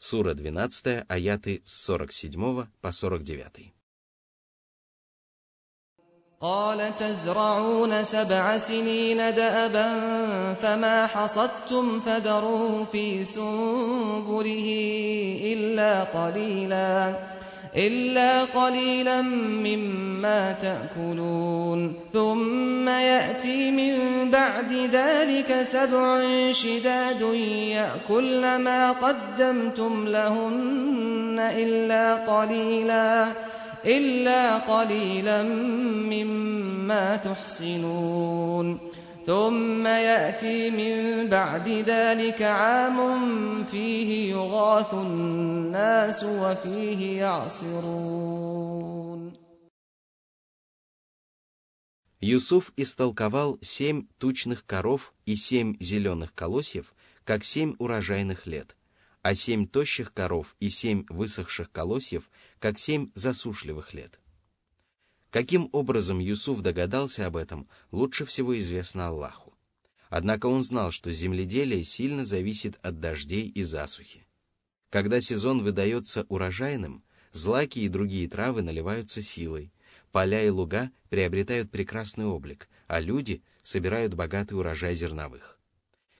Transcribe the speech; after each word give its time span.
Сура 0.00 0.34
12, 0.34 1.04
аяты 1.08 1.62
с 1.64 1.86
47 1.86 2.66
по 2.80 2.92
49. 2.92 3.76
قال 6.40 6.96
تزرعون 6.98 8.04
سبع 8.04 8.58
سنين 8.58 9.16
دأبا 9.16 9.88
فما 10.54 11.06
حصدتم 11.06 12.00
فذروه 12.00 12.84
في 12.84 13.24
سنبله 13.24 14.68
إلا 15.42 16.04
قليلا 16.04 17.14
إلا 17.75 18.43
قليلا 18.43 19.21
مما 19.21 20.51
تأكلون. 20.51 21.93
ثم 22.13 22.89
يأتي 22.89 23.71
من 23.71 23.95
بعد 24.31 24.73
ذلك 24.93 25.61
سبع 25.61 26.21
شداد 26.51 27.21
يأكل 27.71 28.41
ما 28.41 28.91
قدمتم 28.91 30.07
لهن 30.07 31.39
إلا 31.39 32.15
قليلا 32.15 33.27
إلا 33.85 34.57
قليلا 34.57 35.43
مما 36.11 37.15
تحصنون 37.15 38.90
ثم 39.26 39.86
يأتي 39.86 40.70
من 40.70 41.28
بعد 41.28 41.68
ذلك 41.68 42.42
عام 42.42 43.64
فيه 43.64 44.30
يغاث 44.30 44.94
الناس 44.94 46.24
وفيه 46.24 47.20
يعصرون 47.20 49.06
Юсуф 52.20 52.72
истолковал 52.76 53.58
семь 53.60 54.06
тучных 54.18 54.64
коров 54.64 55.12
и 55.26 55.36
семь 55.36 55.76
зеленых 55.80 56.34
колосьев, 56.34 56.94
как 57.24 57.44
семь 57.44 57.76
урожайных 57.78 58.46
лет, 58.46 58.74
а 59.22 59.34
семь 59.34 59.66
тощих 59.68 60.12
коров 60.14 60.56
и 60.58 60.70
семь 60.70 61.04
высохших 61.08 61.70
колосьев, 61.70 62.30
как 62.58 62.78
семь 62.78 63.10
засушливых 63.14 63.92
лет. 63.92 64.18
Каким 65.31 65.69
образом 65.71 66.19
Юсуф 66.19 66.61
догадался 66.61 67.25
об 67.25 67.37
этом, 67.37 67.69
лучше 67.91 68.25
всего 68.25 68.59
известно 68.59 69.07
Аллаху. 69.07 69.53
Однако 70.09 70.47
он 70.47 70.61
знал, 70.61 70.91
что 70.91 71.09
земледелие 71.09 71.85
сильно 71.85 72.25
зависит 72.25 72.77
от 72.81 72.99
дождей 72.99 73.47
и 73.47 73.63
засухи. 73.63 74.27
Когда 74.89 75.21
сезон 75.21 75.63
выдается 75.63 76.25
урожайным, 76.27 77.01
злаки 77.31 77.79
и 77.79 77.87
другие 77.87 78.27
травы 78.27 78.61
наливаются 78.61 79.21
силой, 79.21 79.71
поля 80.11 80.43
и 80.43 80.49
луга 80.49 80.91
приобретают 81.09 81.71
прекрасный 81.71 82.25
облик, 82.25 82.67
а 82.87 82.99
люди 82.99 83.41
собирают 83.63 84.13
богатый 84.13 84.55
урожай 84.55 84.95
зерновых. 84.95 85.57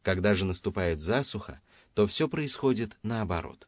Когда 0.04 0.34
же 0.34 0.46
наступает 0.46 1.02
засуха, 1.02 1.60
то 1.94 2.08
все 2.08 2.30
происходит 2.30 2.98
наоборот. 3.04 3.68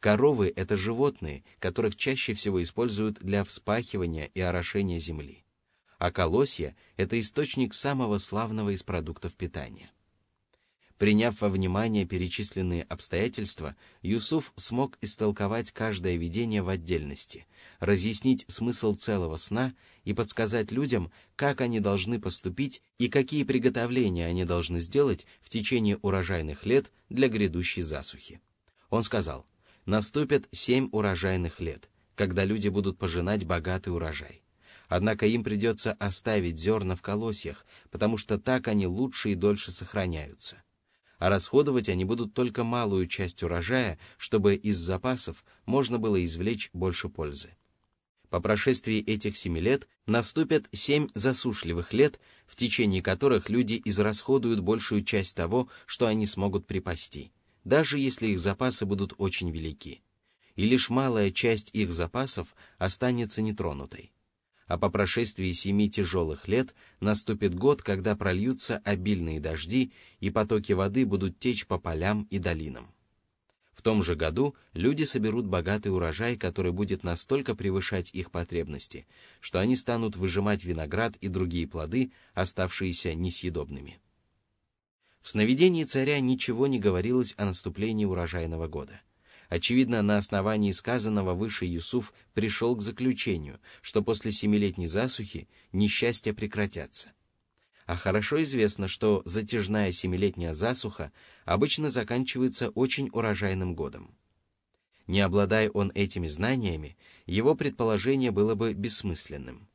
Коровы– 0.00 0.50
это 0.56 0.76
животные, 0.76 1.44
которых 1.58 1.94
чаще 1.94 2.32
всего 2.32 2.62
используют 2.62 3.18
для 3.20 3.44
вспахивания 3.44 4.30
и 4.32 4.40
орошения 4.40 4.98
земли. 4.98 5.44
А 5.98 6.10
колосья– 6.10 6.74
это 6.96 7.20
источник 7.20 7.74
самого 7.74 8.16
славного 8.16 8.70
из 8.70 8.82
продуктов 8.82 9.34
питания. 9.34 9.90
Приняв 10.96 11.40
во 11.40 11.50
внимание 11.50 12.06
перечисленные 12.06 12.82
обстоятельства, 12.84 13.76
Юсуф 14.00 14.52
смог 14.56 14.96
истолковать 15.02 15.70
каждое 15.70 16.16
видение 16.16 16.62
в 16.62 16.70
отдельности, 16.70 17.46
разъяснить 17.78 18.44
смысл 18.48 18.94
целого 18.94 19.36
сна 19.36 19.74
и 20.04 20.14
подсказать 20.14 20.72
людям, 20.72 21.10
как 21.36 21.60
они 21.60 21.78
должны 21.80 22.18
поступить 22.18 22.82
и 22.98 23.08
какие 23.08 23.44
приготовления 23.44 24.26
они 24.26 24.44
должны 24.44 24.80
сделать 24.80 25.26
в 25.42 25.50
течение 25.50 25.98
урожайных 25.98 26.64
лет 26.64 26.90
для 27.10 27.28
грядущей 27.28 27.82
засухи. 27.82 28.40
Он 28.90 29.02
сказал, 29.02 29.46
наступят 29.86 30.48
семь 30.52 30.88
урожайных 30.92 31.60
лет, 31.60 31.88
когда 32.14 32.44
люди 32.44 32.68
будут 32.68 32.98
пожинать 32.98 33.44
богатый 33.44 33.90
урожай. 33.90 34.42
Однако 34.88 35.26
им 35.26 35.44
придется 35.44 35.92
оставить 35.92 36.58
зерна 36.58 36.96
в 36.96 37.02
колосьях, 37.02 37.64
потому 37.90 38.16
что 38.16 38.38
так 38.38 38.68
они 38.68 38.86
лучше 38.86 39.30
и 39.30 39.34
дольше 39.34 39.72
сохраняются. 39.72 40.62
А 41.18 41.28
расходовать 41.28 41.88
они 41.88 42.04
будут 42.04 42.34
только 42.34 42.64
малую 42.64 43.06
часть 43.06 43.42
урожая, 43.42 43.98
чтобы 44.16 44.54
из 44.54 44.78
запасов 44.78 45.44
можно 45.66 45.98
было 45.98 46.24
извлечь 46.24 46.70
больше 46.72 47.08
пользы. 47.08 47.50
По 48.30 48.40
прошествии 48.40 48.98
этих 48.98 49.36
семи 49.36 49.60
лет 49.60 49.86
наступят 50.06 50.66
семь 50.72 51.08
засушливых 51.14 51.92
лет, 51.92 52.18
в 52.46 52.56
течение 52.56 53.02
которых 53.02 53.50
люди 53.50 53.80
израсходуют 53.84 54.60
большую 54.60 55.04
часть 55.04 55.36
того, 55.36 55.68
что 55.86 56.06
они 56.06 56.26
смогут 56.26 56.66
припасти 56.66 57.32
даже 57.64 57.98
если 57.98 58.28
их 58.28 58.38
запасы 58.38 58.86
будут 58.86 59.14
очень 59.18 59.50
велики, 59.50 60.02
и 60.56 60.66
лишь 60.66 60.90
малая 60.90 61.30
часть 61.30 61.70
их 61.72 61.92
запасов 61.92 62.54
останется 62.78 63.42
нетронутой. 63.42 64.12
А 64.66 64.78
по 64.78 64.88
прошествии 64.88 65.50
семи 65.50 65.90
тяжелых 65.90 66.46
лет 66.46 66.74
наступит 67.00 67.54
год, 67.54 67.82
когда 67.82 68.14
прольются 68.14 68.78
обильные 68.84 69.40
дожди, 69.40 69.92
и 70.20 70.30
потоки 70.30 70.72
воды 70.72 71.04
будут 71.04 71.38
течь 71.40 71.66
по 71.66 71.78
полям 71.78 72.28
и 72.30 72.38
долинам. 72.38 72.94
В 73.80 73.82
том 73.82 74.02
же 74.02 74.14
году 74.14 74.54
люди 74.74 75.04
соберут 75.04 75.46
богатый 75.46 75.88
урожай, 75.88 76.36
который 76.36 76.70
будет 76.70 77.02
настолько 77.02 77.54
превышать 77.54 78.14
их 78.14 78.30
потребности, 78.30 79.06
что 79.40 79.58
они 79.58 79.74
станут 79.74 80.16
выжимать 80.16 80.64
виноград 80.64 81.16
и 81.16 81.28
другие 81.28 81.66
плоды, 81.66 82.12
оставшиеся 82.34 83.14
несъедобными. 83.14 83.98
В 85.20 85.28
сновидении 85.30 85.84
царя 85.84 86.18
ничего 86.20 86.66
не 86.66 86.78
говорилось 86.78 87.34
о 87.36 87.44
наступлении 87.44 88.04
урожайного 88.04 88.68
года. 88.68 89.00
Очевидно, 89.48 90.00
на 90.02 90.16
основании 90.16 90.70
сказанного 90.70 91.34
выше 91.34 91.64
Юсуф 91.66 92.14
пришел 92.34 92.76
к 92.76 92.82
заключению, 92.82 93.60
что 93.82 94.02
после 94.02 94.30
семилетней 94.30 94.86
засухи 94.86 95.48
несчастья 95.72 96.32
прекратятся. 96.32 97.12
А 97.84 97.96
хорошо 97.96 98.40
известно, 98.42 98.86
что 98.86 99.22
затяжная 99.24 99.90
семилетняя 99.90 100.54
засуха 100.54 101.10
обычно 101.44 101.90
заканчивается 101.90 102.70
очень 102.70 103.10
урожайным 103.12 103.74
годом. 103.74 104.14
Не 105.08 105.22
обладая 105.22 105.68
он 105.70 105.90
этими 105.96 106.28
знаниями, 106.28 106.96
его 107.26 107.56
предположение 107.56 108.30
было 108.30 108.54
бы 108.54 108.72
бессмысленным. 108.72 109.68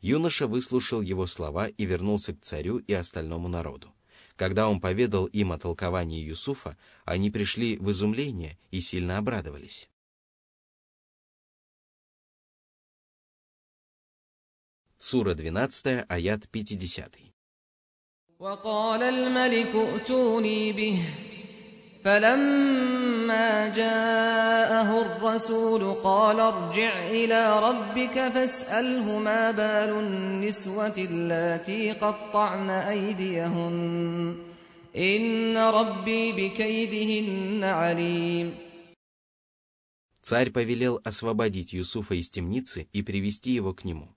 Юноша 0.00 0.48
выслушал 0.48 1.00
его 1.00 1.28
слова 1.28 1.68
и 1.68 1.84
вернулся 1.84 2.34
к 2.34 2.40
царю 2.40 2.78
и 2.78 2.92
остальному 2.92 3.46
народу. 3.46 3.94
Когда 4.35 4.69
он 4.69 4.79
поведал 4.79 5.25
им 5.25 5.51
о 5.51 5.57
толковании 5.57 6.23
Юсуфа, 6.23 6.77
они 7.05 7.31
пришли 7.31 7.77
в 7.77 7.91
изумление 7.91 8.57
и 8.71 8.81
сильно 8.81 9.17
обрадовались. 9.17 9.89
Сура 14.97 15.33
12, 15.33 16.05
аят 16.09 16.49
50. 16.49 17.17
وقال 18.39 19.03
الملك 19.03 19.75
ائتوني 19.75 20.71
به 20.71 21.03
فلما 22.03 23.67
جاءه 23.75 25.01
الرسول 25.01 25.93
قال 25.93 26.39
ارجع 26.39 27.07
إلى 27.09 27.59
ربك 27.59 28.31
فاسأله 28.33 29.19
ما 29.19 29.51
بال 29.51 29.99
النسوة 29.99 30.97
اللاتي 30.97 31.91
قطعن 31.91 32.69
أيديهن 32.69 34.35
إن 34.95 35.57
ربي 35.57 36.31
بكيدهن 36.31 37.63
عليم 37.63 38.67
Царь 40.21 40.51
повелел 40.51 40.99
освободить 41.05 41.71
Юсуфа 41.71 42.15
из 42.15 42.29
темницы 42.29 42.89
и 42.91 43.01
привести 43.01 43.51
его 43.51 43.73
к 43.73 43.85
нему. 43.85 44.13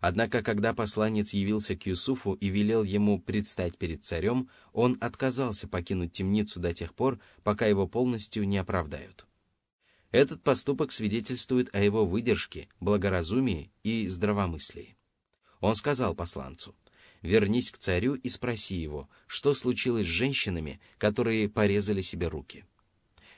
Однако, 0.00 0.42
когда 0.42 0.74
посланец 0.74 1.32
явился 1.32 1.74
к 1.74 1.86
Юсуфу 1.86 2.34
и 2.34 2.48
велел 2.48 2.82
ему 2.82 3.18
предстать 3.18 3.78
перед 3.78 4.04
царем, 4.04 4.50
он 4.72 4.98
отказался 5.00 5.68
покинуть 5.68 6.12
темницу 6.12 6.60
до 6.60 6.74
тех 6.74 6.94
пор, 6.94 7.18
пока 7.42 7.66
его 7.66 7.86
полностью 7.86 8.46
не 8.46 8.58
оправдают. 8.58 9.26
Этот 10.10 10.42
поступок 10.42 10.92
свидетельствует 10.92 11.74
о 11.74 11.82
его 11.82 12.06
выдержке, 12.06 12.68
благоразумии 12.78 13.70
и 13.82 14.06
здравомыслии. 14.08 14.96
Он 15.60 15.74
сказал 15.74 16.14
посланцу, 16.14 16.74
«Вернись 17.22 17.70
к 17.70 17.78
царю 17.78 18.14
и 18.14 18.28
спроси 18.28 18.76
его, 18.76 19.08
что 19.26 19.54
случилось 19.54 20.06
с 20.06 20.10
женщинами, 20.10 20.78
которые 20.98 21.48
порезали 21.48 22.02
себе 22.02 22.28
руки». 22.28 22.64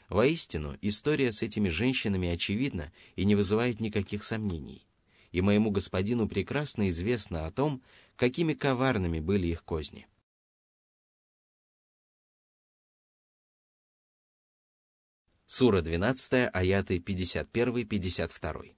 Воистину, 0.09 0.77
история 0.83 1.33
с 1.33 1.43
этими 1.43 1.69
женщинами 1.69 2.29
очевидна 2.29 2.93
и 3.15 3.25
не 3.25 3.35
вызывает 3.35 3.79
никаких 3.79 4.25
сомнений 4.25 4.88
и 5.32 5.42
моему 5.42 5.72
господину 5.72 6.28
прекрасно 6.28 6.90
известно 6.90 7.46
о 7.48 7.52
том, 7.52 7.82
какими 8.16 8.54
коварными 8.54 9.20
были 9.20 9.48
их 9.48 9.64
козни. 9.64 10.08
Сура 15.46 15.82
12, 15.82 16.50
аяты 16.54 16.98
51-52. 16.98 18.76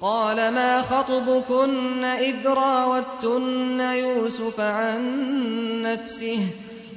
قال 0.00 0.36
ما 0.36 0.82
خطبكن 0.82 2.04
إذ 2.04 2.46
راوتن 2.46 3.80
يوسف 3.80 4.60
عن 4.60 5.02
نفسه 5.82 6.46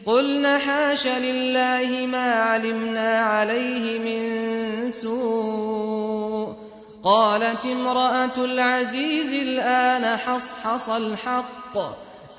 قلنا 0.06 0.57
حاش 0.57 1.07
لله 1.07 2.06
ما 2.06 2.34
علمنا 2.34 3.19
عليه 3.19 4.00
من 4.00 4.89
سوء 4.89 6.31
قالت 7.04 7.66
امرأة 7.66 8.45
العزيز 8.45 9.34
الآن 9.34 10.18
حصحص 10.18 10.89
الحق 10.89 11.78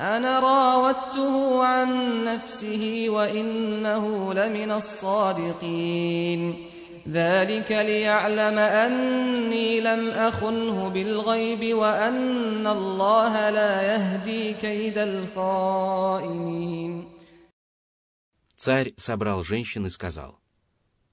أنا 0.01 0.41
راودته 0.41 1.65
عن 1.65 2.25
نفسه 2.25 3.07
وإنه 3.09 4.35
لمن 4.35 4.73
الصادقين 4.73 6.67
ذلك 7.09 7.73
ليعلم 7.73 8.59
أني 8.59 9.81
لم 9.81 10.09
أخنه 10.09 10.89
بالغيب 10.89 11.75
وأن 11.75 12.67
الله 12.67 13.51
لا 13.51 13.83
يهدي 13.83 14.55
كيد 14.55 14.99
الخائنين 14.99 16.49
Царь 18.57 18.93
собрал 18.97 19.45
женщин 19.45 19.87
и 19.87 19.91
сказал, 19.91 20.41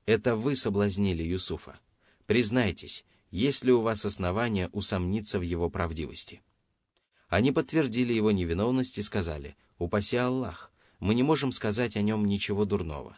«Это 0.08 0.36
вы 0.36 0.56
соблазнили 0.56 1.22
Юсуфа. 1.22 1.80
Признайтесь, 2.26 3.06
есть 3.31 3.65
ли 3.65 3.73
у 3.73 3.81
вас 3.81 4.05
основания 4.05 4.69
усомниться 4.73 5.39
в 5.39 5.43
его 5.43 5.71
правдивости?» 5.71 6.43
Они 7.29 7.53
подтвердили 7.53 8.13
его 8.13 8.33
невиновность 8.33 8.99
и 8.99 9.03
сказали, 9.03 9.57
«Упаси 9.79 10.17
Аллах, 10.17 10.73
мы 10.99 11.15
не 11.15 11.23
можем 11.23 11.53
сказать 11.53 11.97
о 11.97 12.03
нем 12.03 12.25
ничего 12.27 12.65
дурного». 12.65 13.17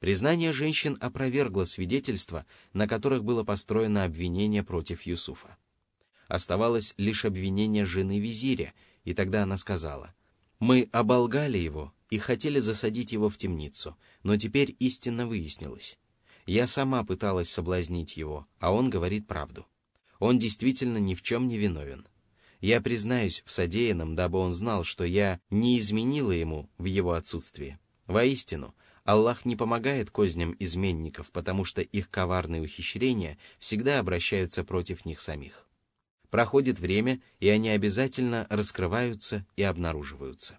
Признание 0.00 0.52
женщин 0.52 0.96
опровергло 1.00 1.64
свидетельства, 1.64 2.46
на 2.72 2.86
которых 2.86 3.24
было 3.24 3.42
построено 3.42 4.04
обвинение 4.04 4.62
против 4.62 5.02
Юсуфа. 5.02 5.56
Оставалось 6.28 6.94
лишь 6.98 7.24
обвинение 7.24 7.84
жены 7.84 8.20
визиря, 8.20 8.74
и 9.04 9.14
тогда 9.14 9.44
она 9.44 9.56
сказала, 9.56 10.14
«Мы 10.60 10.88
оболгали 10.92 11.58
его 11.58 11.92
и 12.10 12.18
хотели 12.18 12.60
засадить 12.60 13.12
его 13.12 13.28
в 13.28 13.36
темницу, 13.36 13.96
но 14.22 14.36
теперь 14.36 14.76
истинно 14.78 15.26
выяснилось. 15.26 15.98
Я 16.48 16.66
сама 16.66 17.04
пыталась 17.04 17.50
соблазнить 17.50 18.16
его, 18.16 18.46
а 18.58 18.72
он 18.72 18.88
говорит 18.88 19.26
правду. 19.26 19.66
Он 20.18 20.38
действительно 20.38 20.96
ни 20.96 21.14
в 21.14 21.20
чем 21.20 21.46
не 21.46 21.58
виновен. 21.58 22.08
Я 22.62 22.80
признаюсь 22.80 23.42
в 23.44 23.52
содеянном, 23.52 24.14
дабы 24.14 24.38
он 24.38 24.52
знал, 24.52 24.82
что 24.82 25.04
я 25.04 25.40
не 25.50 25.78
изменила 25.78 26.32
ему 26.32 26.70
в 26.78 26.86
его 26.86 27.12
отсутствии. 27.12 27.78
Воистину, 28.06 28.74
Аллах 29.04 29.44
не 29.44 29.56
помогает 29.56 30.10
козням 30.10 30.56
изменников, 30.58 31.30
потому 31.32 31.66
что 31.66 31.82
их 31.82 32.08
коварные 32.08 32.62
ухищрения 32.62 33.36
всегда 33.58 33.98
обращаются 33.98 34.64
против 34.64 35.04
них 35.04 35.20
самих. 35.20 35.66
Проходит 36.30 36.78
время, 36.78 37.20
и 37.40 37.48
они 37.50 37.68
обязательно 37.68 38.46
раскрываются 38.48 39.44
и 39.56 39.62
обнаруживаются. 39.62 40.58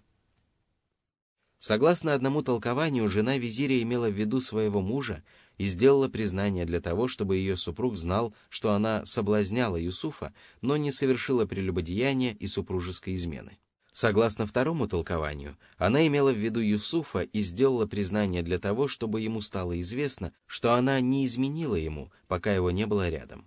Согласно 1.60 2.14
одному 2.14 2.42
толкованию, 2.42 3.06
жена 3.06 3.36
визиря 3.36 3.82
имела 3.82 4.08
в 4.08 4.14
виду 4.14 4.40
своего 4.40 4.80
мужа 4.80 5.22
и 5.60 5.66
сделала 5.66 6.08
признание 6.08 6.64
для 6.64 6.80
того, 6.80 7.06
чтобы 7.06 7.36
ее 7.36 7.54
супруг 7.54 7.98
знал, 7.98 8.34
что 8.48 8.72
она 8.72 9.04
соблазняла 9.04 9.76
Юсуфа, 9.76 10.32
но 10.62 10.78
не 10.78 10.90
совершила 10.90 11.44
прелюбодеяния 11.44 12.32
и 12.32 12.46
супружеской 12.46 13.14
измены. 13.14 13.58
Согласно 13.92 14.46
второму 14.46 14.88
толкованию, 14.88 15.58
она 15.76 16.06
имела 16.06 16.32
в 16.32 16.38
виду 16.38 16.60
Юсуфа 16.60 17.20
и 17.20 17.42
сделала 17.42 17.84
признание 17.84 18.42
для 18.42 18.58
того, 18.58 18.88
чтобы 18.88 19.20
ему 19.20 19.42
стало 19.42 19.78
известно, 19.80 20.32
что 20.46 20.72
она 20.72 20.98
не 21.02 21.26
изменила 21.26 21.74
ему, 21.74 22.10
пока 22.26 22.54
его 22.54 22.70
не 22.70 22.86
было 22.86 23.10
рядом. 23.10 23.46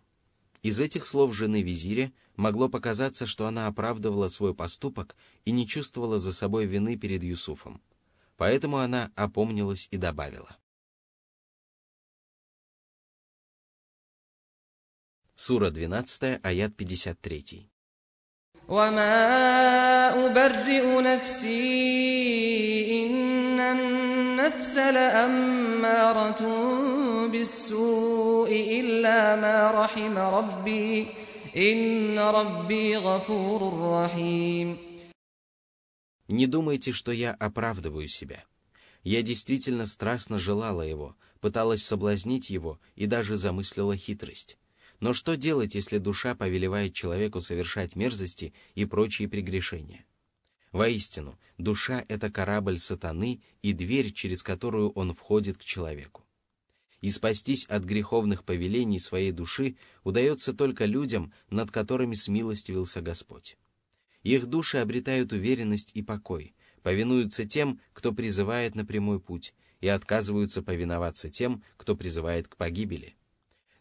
Из 0.62 0.80
этих 0.80 1.08
слов 1.08 1.36
жены 1.36 1.64
визиря 1.64 2.12
могло 2.36 2.70
показаться, 2.70 3.26
что 3.26 3.48
она 3.48 3.66
оправдывала 3.66 4.28
свой 4.28 4.54
поступок 4.54 5.16
и 5.46 5.52
не 5.52 5.66
чувствовала 5.66 6.20
за 6.20 6.32
собой 6.32 6.68
вины 6.68 6.96
перед 6.96 7.24
Юсуфом. 7.24 7.82
Поэтому 8.38 8.78
она 8.78 9.12
опомнилась 9.16 9.88
и 9.90 9.98
добавила. 9.98 10.58
Сура 15.43 15.71
12, 15.71 16.41
аят 16.43 16.73
53. 16.77 17.69
وما 18.69 20.27
أبرئ 20.27 21.01
نفسي 21.01 21.57
إن 23.07 23.61
النفس 23.61 24.77
لأمارة 24.77 26.43
بالسوء 27.29 28.51
إلا 28.81 29.37
ما 29.37 29.71
رحم 29.85 30.19
ربي 30.19 31.09
إن 31.57 32.19
ربي 32.19 32.97
غفور 32.97 33.61
رحيم 34.05 34.89
Не 36.31 36.47
думайте, 36.47 36.93
что 36.93 37.11
я 37.11 37.33
оправдываю 37.33 38.07
себя. 38.07 38.45
Я 39.03 39.23
действительно 39.23 39.87
страстно 39.87 40.39
желала 40.39 40.83
его, 40.83 41.17
пыталась 41.41 41.83
соблазнить 41.83 42.51
его 42.51 42.79
и 42.97 43.07
даже 43.07 43.37
замыслила 43.37 43.97
хитрость. 43.97 44.59
Но 45.04 45.12
что 45.12 45.36
делать, 45.36 45.76
если 45.76 45.98
душа 45.98 46.34
повелевает 46.34 46.94
человеку 46.94 47.42
совершать 47.42 47.98
мерзости 47.98 48.54
и 48.74 48.86
прочие 48.86 49.28
прегрешения? 49.28 50.06
Воистину, 50.72 51.38
душа— 51.58 52.06
это 52.08 52.32
корабль 52.32 52.80
сатаны 52.80 53.42
и 53.62 53.74
дверь, 53.74 54.14
через 54.14 54.42
которую 54.44 54.92
он 54.92 55.14
входит 55.14 55.58
к 55.58 55.64
человеку. 55.66 56.24
И 57.02 57.10
спастись 57.10 57.66
от 57.66 57.84
греховных 57.84 58.46
повелений 58.46 58.98
своей 58.98 59.34
души 59.34 59.76
удается 60.06 60.54
только 60.54 60.86
людям, 60.86 61.34
над 61.50 61.70
которыми 61.70 62.16
смилостивился 62.16 63.02
Господь. 63.02 63.58
Их 64.22 64.46
души 64.46 64.78
обретают 64.78 65.34
уверенность 65.34 65.92
и 65.94 66.02
покой, 66.02 66.56
повинуются 66.82 67.44
тем, 67.44 67.82
кто 67.92 68.14
призывает 68.14 68.74
на 68.74 68.86
прямой 68.86 69.20
путь, 69.20 69.54
и 69.82 69.88
отказываются 69.90 70.62
повиноваться 70.62 71.30
тем, 71.30 71.62
кто 71.76 71.98
призывает 71.98 72.48
к 72.48 72.56
погибели. 72.56 73.18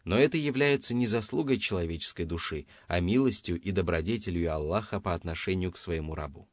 Но 0.03 0.17
это 0.17 0.37
является 0.37 0.93
не 0.93 1.07
заслугой 1.07 1.57
человеческой 1.57 2.25
души, 2.25 2.65
а 2.87 2.99
милостью 2.99 3.59
и 3.59 3.71
добродетелью 3.71 4.53
Аллаха 4.53 4.99
по 4.99 5.13
отношению 5.13 5.71
к 5.71 5.77
своему 5.77 6.13
рабу. 6.13 6.49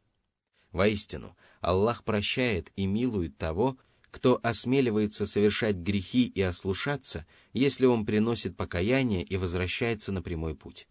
Воистину, 0.73 1.37
Аллах 1.61 2.05
прощает 2.05 2.71
и 2.77 2.87
милует 2.87 3.37
того, 3.37 3.77
кто 4.11 4.41
осмеливается 4.43 5.27
совершать 5.27 5.77
грехи 5.77 6.27
и 6.27 6.41
ослушаться, 6.41 7.27
если 7.53 7.87
он 7.87 8.07
приносит 8.07 8.57
покаяние 8.57 9.23
и 9.23 9.37
возвращается 9.37 10.13
на 10.13 10.23
прямой 10.23 10.55
путь. 10.55 10.87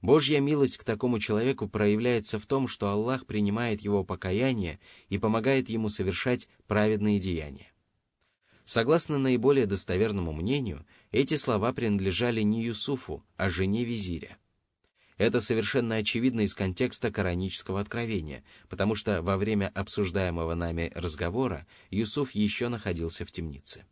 Божья 0.00 0.38
милость 0.38 0.76
к 0.76 0.84
такому 0.84 1.18
человеку 1.18 1.66
проявляется 1.68 2.38
в 2.38 2.46
том, 2.46 2.68
что 2.68 2.90
Аллах 2.90 3.24
принимает 3.24 3.80
его 3.80 4.04
покаяние 4.04 4.78
и 5.08 5.16
помогает 5.16 5.70
ему 5.70 5.88
совершать 5.88 6.46
праведные 6.66 7.18
деяния. 7.18 7.72
Согласно 8.64 9.18
наиболее 9.18 9.66
достоверному 9.66 10.32
мнению, 10.32 10.86
эти 11.13 11.35
слова 11.35 11.73
принадлежали 11.73 12.41
не 12.41 12.63
Юсуфу, 12.63 13.25
а 13.37 13.49
жене 13.49 13.83
визиря. 13.85 14.37
Это 15.17 15.41
совершенно 15.41 15.95
очевидно 15.95 16.41
из 16.41 16.53
контекста 16.53 17.11
коранического 17.11 17.81
откровения, 17.81 18.43
потому 18.69 18.95
что 18.95 19.21
во 19.21 19.35
время 19.37 19.69
обсуждаемого 19.75 20.55
нами 20.55 20.91
разговора 20.95 21.67
Юсуф 21.89 22.31
еще 22.31 22.69
находился 22.69 23.25
в 23.25 23.31
темнице. 23.31 23.85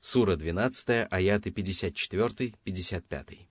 Сура 0.00 0.36
12, 0.36 1.06
аяты 1.10 1.50
54-55. 1.50 3.46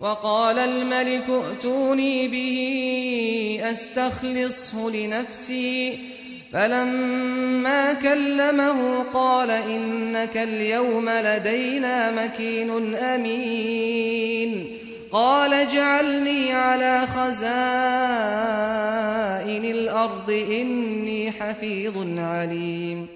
وقال 0.00 0.58
الملك 0.58 1.30
ائتوني 1.30 2.28
به 2.28 3.70
استخلصه 3.70 4.90
لنفسي 4.90 6.17
فلما 6.52 7.92
كلمه 7.92 9.02
قال 9.02 9.50
انك 9.50 10.36
اليوم 10.36 11.10
لدينا 11.10 12.24
مكين 12.24 12.94
امين 12.94 14.78
قال 15.10 15.52
اجعلني 15.54 16.52
على 16.52 17.06
خزائن 17.06 17.34
الارض 19.64 20.30
اني 20.30 21.30
حفيظ 21.30 22.18
عليم 22.18 23.08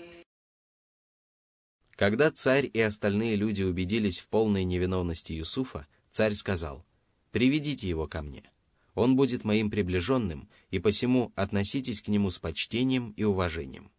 Когда 1.97 2.31
царь 2.31 2.71
и 2.73 2.81
остальные 2.81 3.35
люди 3.35 3.63
убедились 3.63 4.21
в 4.21 4.29
полной 4.29 4.63
невиновности 4.63 5.33
Юсуфа, 5.33 5.89
Царь 6.11 6.35
сказал, 6.35 6.85
«Приведите 7.33 7.89
его 7.89 8.07
ко 8.07 8.23
мне. 8.23 8.45
Он 8.96 9.16
будет 9.16 9.44
моим 9.44 9.72
приближенным, 9.72 10.50
и 10.70 10.80
посему 10.80 11.32
относитесь 11.36 12.02
к 12.02 12.08
нему 12.08 12.30
с 12.30 12.40
почтением 12.40 13.12
и 13.12 13.24
уважением». 13.24 13.92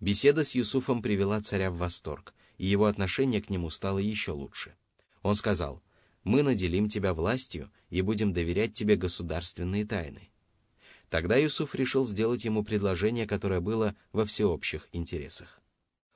Беседа 0.00 0.44
с 0.44 0.54
Юсуфом 0.54 1.02
привела 1.02 1.40
царя 1.42 1.70
в 1.70 1.76
восторг, 1.76 2.34
и 2.56 2.66
его 2.66 2.86
отношение 2.86 3.42
к 3.42 3.50
нему 3.50 3.68
стало 3.68 3.98
еще 3.98 4.32
лучше. 4.32 4.74
Он 5.22 5.34
сказал, 5.34 5.82
«Мы 6.24 6.42
наделим 6.42 6.88
тебя 6.88 7.12
властью 7.12 7.70
и 7.90 8.00
будем 8.00 8.32
доверять 8.32 8.72
тебе 8.72 8.96
государственные 8.96 9.84
тайны». 9.84 10.30
Тогда 11.10 11.36
Юсуф 11.36 11.74
решил 11.74 12.06
сделать 12.06 12.44
ему 12.44 12.62
предложение, 12.62 13.26
которое 13.26 13.60
было 13.60 13.94
во 14.12 14.24
всеобщих 14.24 14.88
интересах. 14.92 15.60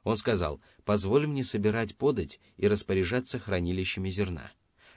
Он 0.04 0.16
сказал, 0.16 0.60
«Позволь 0.84 1.26
мне 1.26 1.44
собирать 1.44 1.96
подать 1.96 2.40
и 2.56 2.68
распоряжаться 2.68 3.38
хранилищами 3.38 4.08
зерна» 4.08 4.52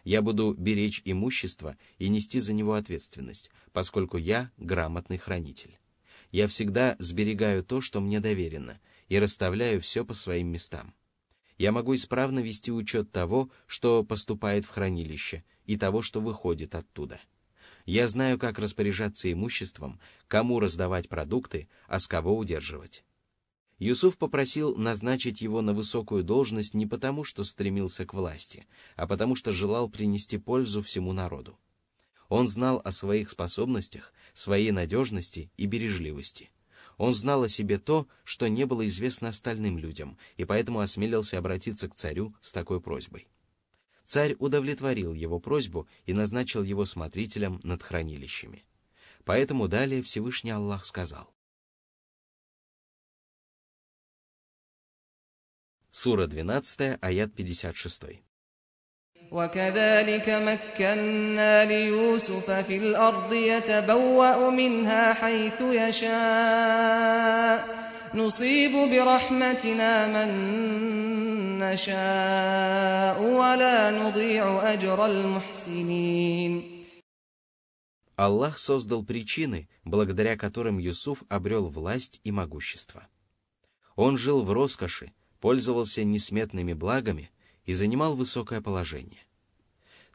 Я 0.08 0.22
буду 0.22 0.54
беречь 0.54 1.02
имущество 1.04 1.76
и 1.98 2.08
нести 2.08 2.40
за 2.40 2.54
него 2.54 2.76
ответственность, 2.76 3.52
поскольку 3.74 4.16
я 4.16 4.54
грамотный 4.56 5.18
хранитель. 5.18 5.78
Я 6.32 6.48
всегда 6.48 6.96
сберегаю 6.98 7.62
то, 7.62 7.82
что 7.82 8.00
мне 8.00 8.22
доверено, 8.22 8.80
и 9.10 9.20
расставляю 9.20 9.82
все 9.82 10.06
по 10.06 10.14
своим 10.14 10.48
местам. 10.48 10.96
Я 11.58 11.74
могу 11.74 11.94
исправно 11.94 12.40
вести 12.40 12.72
учет 12.72 13.12
того, 13.12 13.52
что 13.66 14.06
поступает 14.06 14.64
в 14.64 14.70
хранилище, 14.70 15.44
и 15.66 15.76
того, 15.76 16.02
что 16.02 16.22
выходит 16.22 16.74
оттуда. 16.74 17.20
Я 17.86 18.08
знаю, 18.08 18.40
как 18.40 18.60
распоряжаться 18.60 19.30
имуществом, 19.30 20.00
кому 20.30 20.62
раздавать 20.62 21.10
продукты, 21.10 21.68
а 21.90 22.00
с 22.00 22.08
кого 22.08 22.38
удерживать. 22.38 23.04
Юсуф 23.80 24.18
попросил 24.18 24.76
назначить 24.76 25.42
его 25.42 25.62
на 25.62 25.74
высокую 25.74 26.24
должность 26.24 26.74
не 26.74 26.88
потому, 26.88 27.24
что 27.24 27.44
стремился 27.44 28.06
к 28.06 28.14
власти, 28.14 28.66
а 28.96 29.06
потому 29.06 29.36
что 29.36 29.52
желал 29.52 29.88
принести 29.88 30.38
пользу 30.38 30.82
всему 30.82 31.14
народу. 31.14 31.60
Он 32.28 32.48
знал 32.48 32.82
о 32.84 32.92
своих 32.92 33.30
способностях, 33.30 34.14
своей 34.34 34.72
надежности 34.72 35.52
и 35.58 35.68
бережливости. 35.68 36.50
Он 36.98 37.14
знал 37.14 37.44
о 37.44 37.50
себе 37.50 37.78
то, 37.78 38.08
что 38.24 38.48
не 38.48 38.66
было 38.66 38.86
известно 38.88 39.30
остальным 39.30 39.78
людям, 39.78 40.18
и 40.36 40.46
поэтому 40.46 40.80
осмелился 40.80 41.38
обратиться 41.38 41.88
к 41.88 41.94
царю 41.94 42.36
с 42.42 42.52
такой 42.52 42.82
просьбой. 42.82 43.28
Царь 44.06 44.36
удовлетворил 44.40 45.14
его 45.14 45.40
просьбу 45.40 45.88
и 46.06 46.14
назначил 46.14 46.64
его 46.64 46.86
смотрителем 46.86 47.60
над 47.64 47.84
хранилищами. 47.84 48.66
Поэтому 49.24 49.68
далее 49.68 50.02
Всевышний 50.02 50.52
Аллах 50.52 50.86
сказал. 50.86 51.37
Сура 55.97 56.27
12, 56.27 56.99
аят 57.03 57.31
56. 57.37 58.23
وكذلك 59.33 60.29
مكنا 60.29 61.65
ليوسف 61.65 62.51
في 62.51 62.77
الأرض 62.79 63.33
يتبوأ 63.33 64.51
منها 64.51 65.15
حيث 65.15 65.61
يشاء 65.61 67.13
نصيب 68.15 68.73
برحمتنا 68.73 70.07
من 70.07 70.31
نشاء 71.59 73.23
ولا 73.23 73.91
نضيع 73.91 74.73
أجر 74.73 75.07
المحسنين 75.07 76.73
Аллах 78.19 78.59
создал 78.59 79.05
причины, 79.05 79.69
благодаря 79.85 80.37
которым 80.37 80.79
Юсуф 80.79 81.25
обрел 81.31 81.71
власть 81.71 82.21
и 82.25 82.31
могущество. 82.31 83.09
Он 83.97 84.19
жил 84.19 84.45
в 84.45 84.53
роскоши, 84.53 85.13
пользовался 85.40 86.04
несметными 86.04 86.74
благами 86.74 87.32
и 87.66 87.74
занимал 87.74 88.16
высокое 88.16 88.62
положение. 88.62 89.26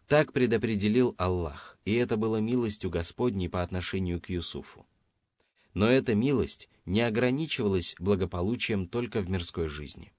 Так 0.08 0.32
предопределил 0.32 1.14
Аллах, 1.18 1.78
и 1.84 1.94
это 1.94 2.16
было 2.16 2.36
милостью 2.36 2.90
Господней 2.90 3.48
по 3.48 3.62
отношению 3.62 4.20
к 4.20 4.28
Юсуфу. 4.28 4.86
Но 5.74 5.86
эта 5.86 6.14
милость 6.14 6.68
не 6.84 7.00
ограничивалась 7.00 7.94
благополучием 7.98 8.88
только 8.88 9.20
в 9.20 9.30
мирской 9.30 9.68
жизни. 9.68 10.12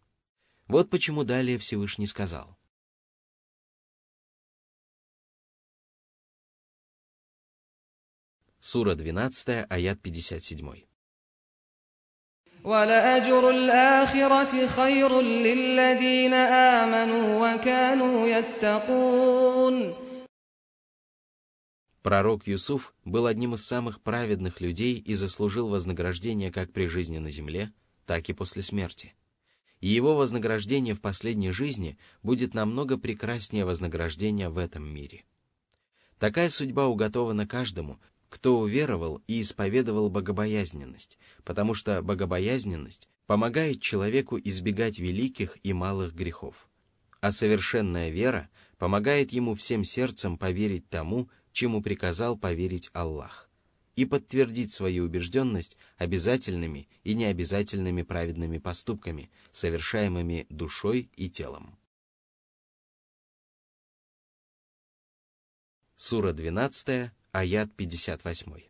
Вот 0.67 0.89
почему 0.89 1.24
далее 1.24 1.57
Всевышний 1.57 2.07
сказал. 2.07 2.57
Сура 8.60 8.95
12, 8.95 9.65
аят 9.69 10.01
57. 10.01 10.92
ولأجر 12.64 13.50
الآخرة 13.50 14.66
خير 14.66 15.21
للذين 15.21 16.35
آمنوا 16.35 17.54
وكانوا 17.54 18.28
يتقون 18.28 19.95
Пророк 22.02 22.47
Юсуф 22.47 22.95
был 23.04 23.26
одним 23.26 23.54
из 23.54 23.66
самых 23.66 24.00
праведных 24.00 24.61
людей 24.61 24.95
и 24.95 25.14
заслужил 25.14 25.68
вознаграждение 25.68 26.50
как 26.50 26.73
при 26.73 26.87
жизни 26.87 27.18
на 27.18 27.28
земле, 27.28 27.73
так 28.07 28.28
и 28.28 28.33
после 28.33 28.62
смерти. 28.62 29.14
И 29.80 29.88
его 29.88 30.14
вознаграждение 30.16 30.95
в 30.95 31.00
последней 31.00 31.50
жизни 31.50 31.99
будет 32.23 32.54
намного 32.54 32.99
прекраснее 32.99 33.64
вознаграждения 33.64 34.49
в 34.49 34.59
этом 34.59 34.88
мире. 34.88 35.25
Такая 36.18 36.50
судьба 36.50 36.87
уготована 36.87 37.47
каждому, 37.47 38.00
кто 38.34 38.58
уверовал 38.58 39.22
и 39.28 39.42
исповедовал 39.42 40.10
богобоязненность, 40.10 41.20
потому 41.44 41.75
что 41.75 42.02
богобоязненность 42.02 43.08
помогает 43.28 43.80
человеку 43.80 44.40
избегать 44.40 44.98
великих 44.98 45.60
и 45.62 45.72
малых 45.72 46.16
грехов. 46.16 46.68
А 47.22 47.32
совершенная 47.32 48.10
вера 48.10 48.50
помогает 48.80 49.34
ему 49.34 49.54
всем 49.54 49.84
сердцем 49.84 50.40
поверить 50.40 50.90
тому, 50.90 51.30
чему 51.52 51.84
приказал 51.84 52.36
поверить 52.36 52.90
Аллах, 52.94 53.52
и 53.96 54.04
подтвердить 54.04 54.72
свою 54.72 55.06
убежденность 55.06 55.78
обязательными 55.98 56.90
и 57.04 57.13
необязательными 57.13 58.02
праведными 58.02 58.58
поступками, 58.58 59.30
совершаемыми 59.52 60.48
душой 60.50 61.12
и 61.16 61.30
телом. 61.30 61.78
Сура 65.96 66.34
12, 66.34 67.12
аят 67.33 67.71
58. 67.76 68.68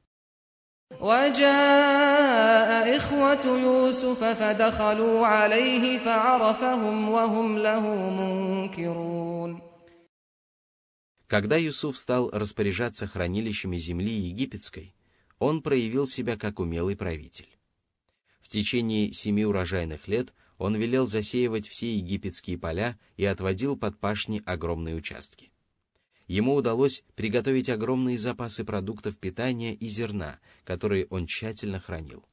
وجاء 1.00 2.96
إخوة 2.96 3.60
يوسف 3.60 4.24
فدخلوا 4.24 5.26
عليه 5.26 5.98
فعرفهم 5.98 7.08
وهم 7.08 7.58
له 7.58 8.10
منكرون 8.10 9.60
Когда 11.28 11.58
Юсуф 11.58 11.98
стал 11.98 12.30
распоряжаться 12.30 13.06
хранилищами 13.06 13.76
земли 13.76 14.12
египетской, 14.12 14.94
он 15.38 15.60
проявил 15.62 16.06
себя 16.06 16.38
как 16.38 16.58
умелый 16.58 16.96
правитель. 16.96 17.50
В 18.40 18.48
течение 18.48 19.12
семи 19.12 19.44
урожайных 19.44 20.08
лет 20.08 20.32
он 20.56 20.74
велел 20.74 21.06
засеивать 21.06 21.68
все 21.68 21.94
египетские 21.94 22.56
поля 22.56 22.98
и 23.18 23.26
отводил 23.26 23.76
под 23.76 23.98
пашни 24.00 24.42
огромные 24.46 24.94
участки. 24.94 25.51
Ему 26.27 26.55
удалось 26.55 27.03
приготовить 27.15 27.69
огромные 27.69 28.17
запасы 28.17 28.63
продуктов 28.63 29.17
питания 29.17 29.73
и 29.73 29.87
зерна, 29.87 30.39
которые 30.63 31.05
он 31.07 31.27
тщательно 31.27 31.79
хранил. 31.79 32.25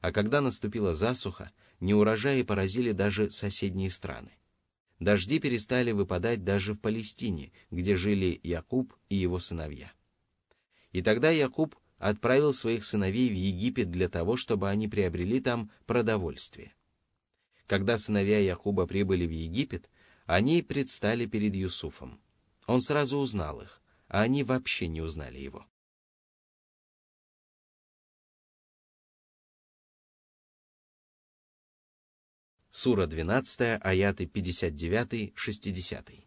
А 0.00 0.12
когда 0.12 0.40
наступила 0.40 0.94
засуха, 0.94 1.50
неурожаи 1.80 2.42
поразили 2.42 2.92
даже 2.92 3.30
соседние 3.30 3.90
страны. 3.90 4.30
Дожди 4.98 5.38
перестали 5.38 5.92
выпадать 5.92 6.42
даже 6.42 6.74
в 6.74 6.80
Палестине, 6.80 7.52
где 7.70 7.94
жили 7.94 8.40
Якуб 8.42 8.94
и 9.08 9.16
его 9.16 9.38
сыновья. 9.38 9.92
И 10.92 11.02
тогда 11.02 11.30
Якуб 11.30 11.76
отправил 11.98 12.52
своих 12.52 12.84
сыновей 12.84 13.28
в 13.28 13.34
Египет 13.34 13.90
для 13.90 14.08
того, 14.08 14.36
чтобы 14.36 14.68
они 14.68 14.88
приобрели 14.88 15.40
там 15.40 15.70
продовольствие. 15.86 16.74
Когда 17.66 17.98
сыновья 17.98 18.38
Якуба 18.38 18.86
прибыли 18.86 19.26
в 19.26 19.30
Египет, 19.30 19.90
они 20.26 20.62
предстали 20.62 21.26
перед 21.26 21.54
Юсуфом. 21.54 22.20
Он 22.67 22.81
сразу 22.81 23.17
узнал 23.17 23.61
их, 23.61 23.81
а 24.07 24.21
они 24.21 24.43
вообще 24.43 24.87
не 24.87 25.01
узнали 25.01 25.39
его. 25.39 25.65
Сура 32.69 33.05
12, 33.05 33.79
аяты 33.81 34.25
59-60. 34.25 36.23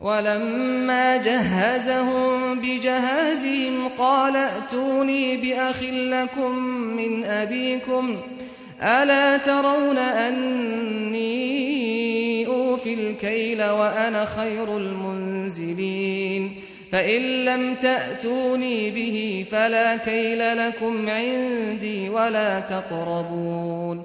ولما 0.00 1.16
جهزهم 1.16 2.60
بجهازهم 2.60 3.88
قال 3.88 4.36
ائتوني 4.36 5.36
بأخ 5.36 5.82
لكم 5.82 6.58
من 6.96 7.24
أبيكم 7.24 8.20
ألا 8.82 9.36
ترون 9.36 9.98
أني 9.98 11.93
أوفي 12.84 12.94
الكيل 12.94 13.62
وأنا 13.62 14.24
خير 14.26 14.76
المنزلين 14.76 16.42
فإن 16.92 17.44
لم 17.44 17.74
تأتوني 17.74 18.90
به 18.90 19.46
فلا 19.50 19.96
كيل 19.96 20.40
لكم 20.62 21.08
عندي 21.08 22.08
ولا 22.08 22.60
تقربون 22.60 24.04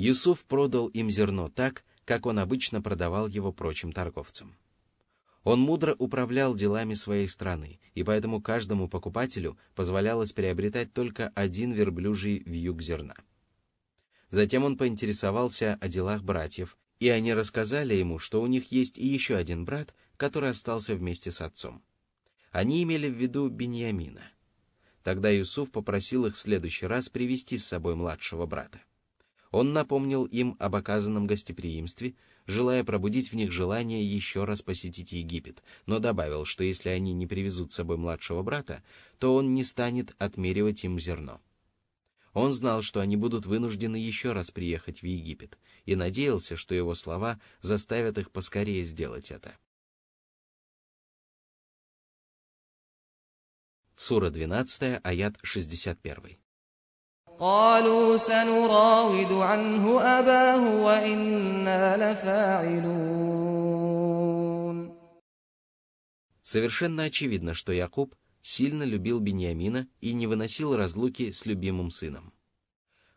Юсуф 0.00 0.46
продал 0.46 0.88
им 0.88 1.10
зерно 1.10 1.50
так, 1.50 1.84
как 2.06 2.24
он 2.24 2.38
обычно 2.38 2.80
продавал 2.80 3.26
его 3.28 3.52
прочим 3.52 3.92
торговцам. 3.92 4.56
Он 5.44 5.60
мудро 5.60 5.94
управлял 5.98 6.54
делами 6.54 6.94
своей 6.94 7.28
страны, 7.28 7.80
и 7.94 8.02
поэтому 8.02 8.40
каждому 8.40 8.88
покупателю 8.88 9.58
позволялось 9.74 10.32
приобретать 10.32 10.94
только 10.94 11.30
один 11.34 11.72
верблюжий 11.72 12.42
вьюг 12.46 12.80
зерна. 12.80 13.14
Затем 14.35 14.65
он 14.65 14.75
поинтересовался 14.75 15.77
о 15.79 15.87
делах 15.87 16.21
братьев, 16.21 16.77
и 16.99 17.07
они 17.07 17.33
рассказали 17.33 17.95
ему, 17.95 18.19
что 18.19 18.41
у 18.41 18.47
них 18.47 18.69
есть 18.69 18.97
и 18.97 19.07
еще 19.07 19.37
один 19.37 19.63
брат, 19.63 19.95
который 20.17 20.49
остался 20.49 20.93
вместе 20.93 21.31
с 21.31 21.39
отцом. 21.39 21.81
Они 22.51 22.83
имели 22.83 23.07
в 23.07 23.13
виду 23.13 23.47
Беньямина. 23.47 24.23
Тогда 25.03 25.29
Юсуф 25.29 25.71
попросил 25.71 26.25
их 26.25 26.35
в 26.35 26.39
следующий 26.41 26.85
раз 26.85 27.07
привести 27.07 27.57
с 27.57 27.65
собой 27.65 27.95
младшего 27.95 28.45
брата. 28.45 28.81
Он 29.51 29.71
напомнил 29.71 30.25
им 30.25 30.57
об 30.59 30.75
оказанном 30.75 31.27
гостеприимстве, 31.27 32.15
желая 32.45 32.83
пробудить 32.83 33.31
в 33.31 33.37
них 33.37 33.53
желание 33.53 34.05
еще 34.05 34.43
раз 34.43 34.61
посетить 34.61 35.13
Египет, 35.13 35.63
но 35.85 35.99
добавил, 35.99 36.43
что 36.43 36.65
если 36.65 36.89
они 36.89 37.13
не 37.13 37.25
привезут 37.25 37.71
с 37.71 37.75
собой 37.75 37.95
младшего 37.95 38.43
брата, 38.43 38.83
то 39.17 39.33
он 39.33 39.53
не 39.53 39.63
станет 39.63 40.13
отмеривать 40.19 40.83
им 40.83 40.99
зерно. 40.99 41.39
Он 42.34 42.52
знал, 42.52 42.82
что 42.82 43.00
они 43.00 43.16
будут 43.16 43.46
вынуждены 43.46 43.96
еще 43.96 44.32
раз 44.32 44.50
приехать 44.50 45.02
в 45.02 45.06
Египет, 45.06 45.58
и 45.84 45.96
надеялся, 45.96 46.56
что 46.56 46.74
его 46.74 46.94
слова 46.94 47.40
заставят 47.60 48.18
их 48.18 48.30
поскорее 48.30 48.84
сделать 48.84 49.30
это. 49.30 49.56
Сура 53.96 54.30
12, 54.30 55.00
аят 55.02 55.36
61. 55.42 56.38
قالوا 57.40 58.16
سنراود 58.16 59.32
عنه 59.32 60.00
أباه 60.00 60.84
وإنا 60.84 61.96
لفاعلون 61.96 63.40
Совершенно 66.42 67.04
очевидно, 67.04 67.54
что 67.54 67.72
Якуб 67.72 68.14
сильно 68.45 68.83
любил 68.83 69.19
Беньямина 69.19 69.87
и 70.01 70.13
не 70.13 70.27
выносил 70.27 70.75
разлуки 70.75 71.31
с 71.31 71.47
любимым 71.47 71.89
сыном. 71.89 72.31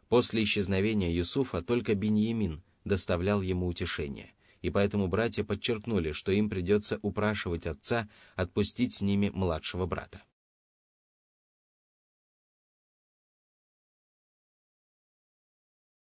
После 0.08 0.42
исчезновения 0.42 1.10
Юсуфа 1.12 1.60
только 1.60 1.94
Беньямин 1.94 2.64
доставлял 2.86 3.42
ему 3.42 3.66
утешение, 3.66 4.32
и 4.62 4.70
поэтому 4.70 5.06
братья 5.06 5.44
подчеркнули, 5.44 6.12
что 6.12 6.32
им 6.32 6.48
придется 6.48 6.98
упрашивать 7.02 7.66
отца 7.66 8.08
отпустить 8.36 8.94
с 8.94 9.02
ними 9.02 9.28
младшего 9.28 9.84
брата. 9.84 10.22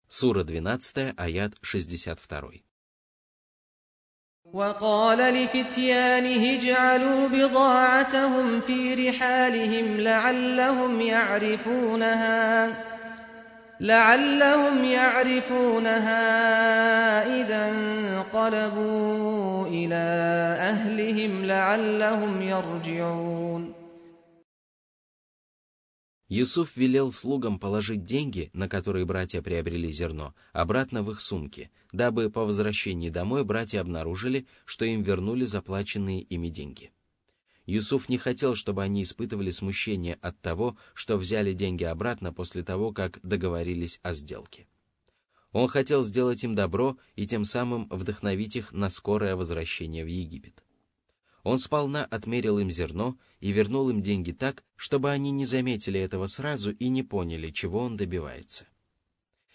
Сура 0.07 0.43
12, 0.43 1.15
аят 1.17 1.57
62. 1.63 2.64
وقال 4.55 5.17
لفتيانه 5.17 6.59
اجعلوا 6.59 7.27
بضاعتهم 7.27 8.61
في 8.61 9.09
رحالهم 9.09 9.99
لعلهم 9.99 11.01
يعرفونها 11.01 12.69
لعلهم 13.79 14.83
يعرفونها 14.83 16.15
إذا 17.41 17.69
انقلبوا 17.69 19.67
إلى 19.67 20.05
أهلهم 20.59 21.45
لعلهم 21.45 22.41
يرجعون. 22.41 23.74
Юсуф 26.27 26.75
велел 26.75 27.11
слугам 27.11 27.59
положить 27.59 28.03
деньги, 28.03 28.49
на 28.53 28.67
которые 28.67 29.05
братья 29.05 29.43
приобрели 29.43 29.91
зерно, 29.91 30.33
обратно 30.53 31.03
в 31.03 31.11
их 31.11 31.19
сумки, 31.21 31.69
дабы 31.91 32.31
по 32.31 32.45
возвращении 32.45 33.09
домой 33.09 33.43
братья 33.43 33.79
обнаружили, 33.79 34.47
что 34.65 34.85
им 34.85 35.03
вернули 35.03 35.45
заплаченные 35.45 36.21
ими 36.21 36.49
деньги. 36.49 36.91
Юсуф 37.67 38.09
не 38.09 38.17
хотел, 38.17 38.55
чтобы 38.55 38.81
они 38.81 39.03
испытывали 39.03 39.51
смущение 39.51 40.15
от 40.15 40.39
того, 40.41 40.77
что 40.95 41.17
взяли 41.17 41.53
деньги 41.53 41.83
обратно 41.83 42.33
после 42.33 42.63
того, 42.63 42.91
как 42.91 43.19
договорились 43.21 43.99
о 44.01 44.15
сделке. 44.15 44.67
Он 45.51 45.67
хотел 45.67 46.03
сделать 46.03 46.43
им 46.43 46.55
добро 46.55 46.97
и 47.15 47.27
тем 47.27 47.45
самым 47.45 47.87
вдохновить 47.89 48.55
их 48.55 48.71
на 48.73 48.89
скорое 48.89 49.35
возвращение 49.35 50.03
в 50.03 50.07
Египет. 50.07 50.64
Он 51.44 51.58
сполна 51.58 52.04
отмерил 52.04 52.58
им 52.58 52.70
зерно 52.70 53.18
и 53.40 53.50
вернул 53.52 53.88
им 53.88 54.02
деньги 54.02 54.32
так, 54.32 54.62
чтобы 54.76 55.10
они 55.10 55.30
не 55.30 55.46
заметили 55.46 55.98
этого 55.98 56.26
сразу 56.26 56.72
и 56.72 56.88
не 56.88 57.02
поняли, 57.02 57.50
чего 57.50 57.80
он 57.80 57.96
добивается. 57.96 58.66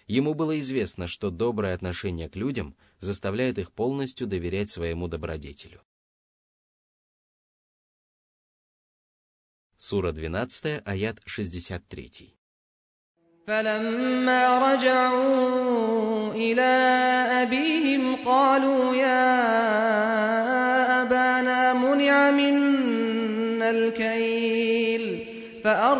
Ему 0.07 0.33
было 0.33 0.59
известно, 0.59 1.07
что 1.07 1.29
доброе 1.31 1.73
отношение 1.73 2.29
к 2.29 2.35
людям 2.35 2.75
заставляет 2.99 3.57
их 3.57 3.71
полностью 3.71 4.27
доверять 4.27 4.69
своему 4.69 5.07
добродетелю. 5.07 5.81
Сура 9.77 10.11
12, 10.11 10.81
аят 10.85 11.21
63. 11.25 12.35
فلما 13.47 14.73
رجعوا 14.73 16.33
إلى 16.33 16.61
أبيهم 17.43 18.15
قالوا 18.25 18.95
يا 18.95 20.68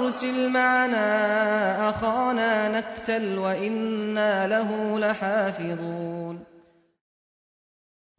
فأرسل 0.10 0.50
معنا 0.50 1.90
أخانا 1.90 2.52
نكتل 2.78 3.38
وإنا 3.38 4.48
له 4.48 5.00
لحافظون 5.00 6.46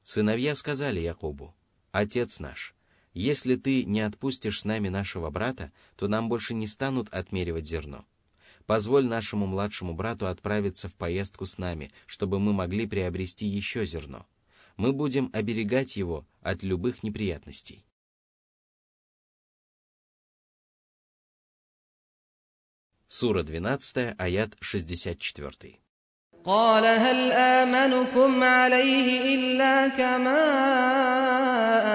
Сыновья 0.05 0.55
сказали 0.55 1.01
Якобу, 1.01 1.53
«Отец 1.91 2.39
наш, 2.39 2.77
если 3.13 3.57
ты 3.57 3.85
не 3.85 4.01
отпустишь 4.03 4.61
с 4.61 4.65
нами 4.65 4.89
нашего 4.89 5.31
брата, 5.31 5.73
то 5.97 6.07
нам 6.07 6.29
больше 6.29 6.55
не 6.55 6.69
станут 6.69 7.09
отмеривать 7.09 7.67
зерно. 7.67 8.05
Позволь 8.67 9.07
нашему 9.07 9.47
младшему 9.47 9.95
брату 9.95 10.29
отправиться 10.29 10.89
в 10.89 10.95
поездку 10.95 11.47
с 11.47 11.59
нами, 11.59 11.91
чтобы 12.07 12.39
мы 12.39 12.53
могли 12.53 12.87
приобрести 12.87 13.47
еще 13.47 13.85
зерно 13.85 14.27
мы 14.77 14.93
будем 14.93 15.31
оберегать 15.33 15.97
его 15.97 16.27
от 16.43 16.63
любых 16.63 17.03
неприятностей. 17.03 17.85
Сура 23.21 23.43
12, 23.43 24.15
аят 24.19 24.57
64. 24.61 25.87
قال 26.47 26.85
هل 26.85 27.33
آمنكم 27.33 28.43
عليه 28.43 29.35
إلا 29.35 29.89
كما 29.89 30.43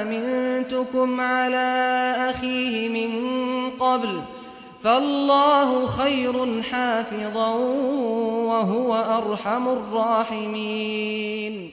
أمنتكم 0.01 1.21
على 1.21 1.67
أخيه 2.29 2.89
من 2.89 3.11
قبل 3.71 4.21
فالله 4.83 5.87
خير 5.87 6.61
حافظا 6.61 7.49
وهو 8.51 8.93
أرحم 8.93 9.69
الراحمين 9.69 11.71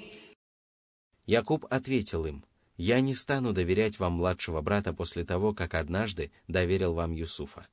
Якуб 1.27 1.67
ответил 1.69 2.25
им, 2.27 2.45
«Я 2.77 3.01
не 3.01 3.15
стану 3.15 3.53
доверять 3.53 3.99
вам 3.99 4.13
младшего 4.15 4.61
брата 4.63 4.93
после 4.95 5.25
того, 5.25 5.53
как 5.53 5.75
однажды 5.75 6.31
доверил 6.47 6.95
вам 6.95 7.13
Юсуфа. 7.13 7.67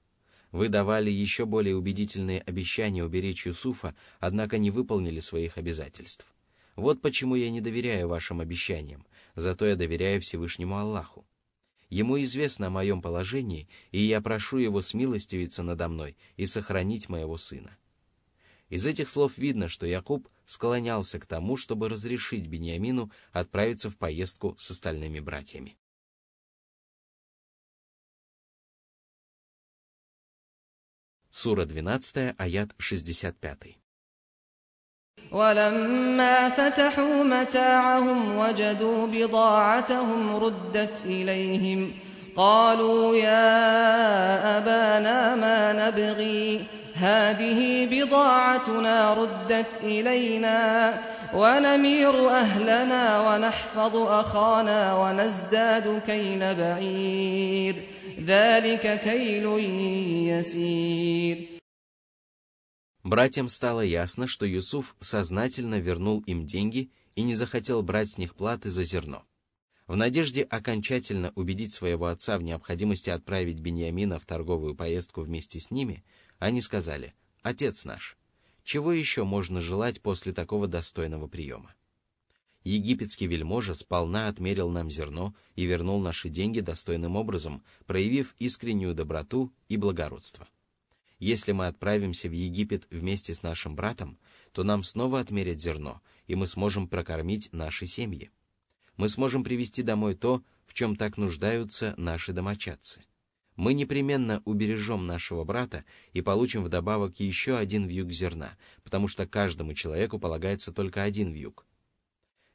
Вы 0.53 0.69
давали 0.69 1.11
еще 1.11 1.47
более 1.47 1.77
убедительные 1.77 2.41
обещания 2.41 3.05
уберечь 3.05 3.47
Юсуфа, 3.47 3.95
однако 4.19 4.59
не 4.59 4.71
выполнили 4.71 5.21
своих 5.21 5.59
обязательств. 5.59 6.27
Вот 6.75 7.01
почему 7.01 7.37
я 7.37 7.51
не 7.51 7.61
доверяю 7.61 8.09
вашим 8.09 8.41
обещаниям, 8.41 9.07
зато 9.35 9.67
я 9.67 9.77
доверяю 9.77 10.21
Всевышнему 10.21 10.77
Аллаху. 10.77 11.27
Ему 11.89 12.21
известно 12.23 12.69
о 12.69 12.71
моем 12.71 13.03
положении, 13.03 13.69
и 13.91 14.01
я 14.01 14.21
прошу 14.21 14.59
его 14.59 14.81
смилостивиться 14.81 15.63
надо 15.63 15.89
мной 15.89 16.17
и 16.37 16.47
сохранить 16.47 17.09
моего 17.09 17.37
сына. 17.37 17.77
Из 18.69 18.87
этих 18.87 19.09
слов 19.09 19.37
видно, 19.37 19.69
что 19.69 19.87
Якуб 19.87 20.29
склонялся 20.45 21.19
к 21.19 21.27
тому, 21.27 21.57
чтобы 21.57 21.89
разрешить 21.89 22.47
Бениамину 22.47 23.11
отправиться 23.33 23.91
в 23.91 23.97
поездку 23.97 24.57
с 24.59 24.71
остальными 24.71 25.19
братьями. 25.19 25.77
Сура 31.40 31.64
12, 31.66 32.36
аят 32.38 32.70
65. 32.80 33.76
ولما 35.32 36.50
فتحوا 36.50 37.24
متاعهم 37.24 38.38
وجدوا 38.38 39.08
بضاعتهم 39.08 40.36
ردت 40.36 41.02
إليهم 41.06 41.92
قالوا 42.36 43.16
يا 43.16 44.58
أبانا 44.58 45.36
ما 45.36 45.88
نبغي 45.88 46.66
هذه 46.96 47.88
بضاعتنا 47.92 49.14
ردت 49.14 49.68
إلينا 49.84 50.94
ونمير 51.34 52.30
أهلنا 52.30 53.30
ونحفظ 53.30 53.96
أخانا 53.96 54.96
ونزداد 54.96 56.02
كيل 56.08 56.56
بعير 56.56 57.76
ذلك 58.30 59.02
كيل 59.04 59.46
يسير 60.30 61.56
Братьям 63.04 63.50
стало 63.50 63.82
ясно, 63.82 64.26
что 64.26 64.48
Юсуф 64.48 64.96
сознательно 65.00 65.80
вернул 65.80 66.22
им 66.22 66.48
деньги 66.48 66.90
и 67.14 67.22
не 67.22 67.36
захотел 67.36 67.84
брать 67.84 68.10
с 68.10 68.18
них 68.18 68.34
платы 68.34 68.72
за 68.72 68.84
зерно. 68.84 69.24
В 69.86 69.96
надежде 69.96 70.42
окончательно 70.42 71.32
убедить 71.36 71.72
своего 71.72 72.08
отца 72.08 72.40
в 72.40 72.42
необходимости 72.42 73.12
отправить 73.12 73.60
Беньямина 73.60 74.20
в 74.20 74.26
торговую 74.26 74.76
поездку 74.76 75.22
вместе 75.22 75.60
с 75.60 75.70
ними, 75.70 76.04
они 76.40 76.62
сказали, 76.62 77.14
«Отец 77.44 77.86
наш, 77.86 78.18
чего 78.64 78.92
еще 78.92 79.24
можно 79.24 79.62
желать 79.62 80.02
после 80.02 80.34
такого 80.34 80.68
достойного 80.68 81.28
приема?» 81.28 81.76
Египетский 82.65 83.27
вельможа 83.27 83.75
сполна 83.75 84.29
отмерил 84.29 84.69
нам 84.69 84.91
зерно 84.91 85.35
и 85.57 85.65
вернул 85.65 86.01
наши 86.01 86.29
деньги 86.29 86.61
достойным 86.61 87.17
образом, 87.17 87.63
проявив 87.87 88.35
искреннюю 88.39 88.95
доброту 88.95 89.53
и 89.69 89.79
благородство. 89.79 90.47
Если 91.19 91.53
мы 91.53 91.67
отправимся 91.67 92.29
в 92.29 92.33
Египет 92.33 92.87
вместе 92.91 93.35
с 93.35 93.43
нашим 93.43 93.77
братом, 93.77 94.19
то 94.53 94.63
нам 94.63 94.83
снова 94.83 95.21
отмерят 95.21 95.61
зерно, 95.61 96.03
и 96.27 96.35
мы 96.35 96.47
сможем 96.47 96.87
прокормить 96.89 97.49
наши 97.53 97.87
семьи. 97.87 98.31
Мы 98.97 99.09
сможем 99.09 99.43
привезти 99.43 99.83
домой 99.83 100.15
то, 100.15 100.43
в 100.67 100.75
чем 100.75 100.97
так 100.97 101.17
нуждаются 101.17 101.95
наши 101.97 102.33
домочадцы. 102.33 103.03
Мы 103.57 103.75
непременно 103.75 104.41
убережем 104.45 105.07
нашего 105.07 105.45
брата 105.45 105.85
и 106.13 106.23
получим 106.23 106.65
вдобавок 106.65 107.21
еще 107.21 107.57
один 107.57 107.87
вьюг 107.87 108.11
зерна, 108.11 108.57
потому 108.83 109.09
что 109.09 109.27
каждому 109.27 109.75
человеку 109.75 110.19
полагается 110.19 110.73
только 110.73 111.03
один 111.03 111.33
вьюг. 111.33 111.67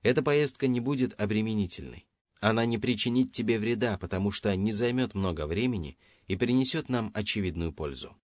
Эта 0.05 0.23
поездка 0.23 0.67
не 0.67 0.81
будет 0.81 1.21
обременительной. 1.21 2.07
Она 2.41 2.65
не 2.65 2.79
причинит 2.79 3.33
тебе 3.33 3.59
вреда, 3.59 3.99
потому 3.99 4.31
что 4.31 4.55
не 4.57 4.73
займет 4.73 5.15
много 5.15 5.47
времени 5.47 5.99
и 6.27 6.37
принесет 6.37 6.89
нам 6.89 7.11
очевидную 7.15 7.73
пользу. 7.73 8.17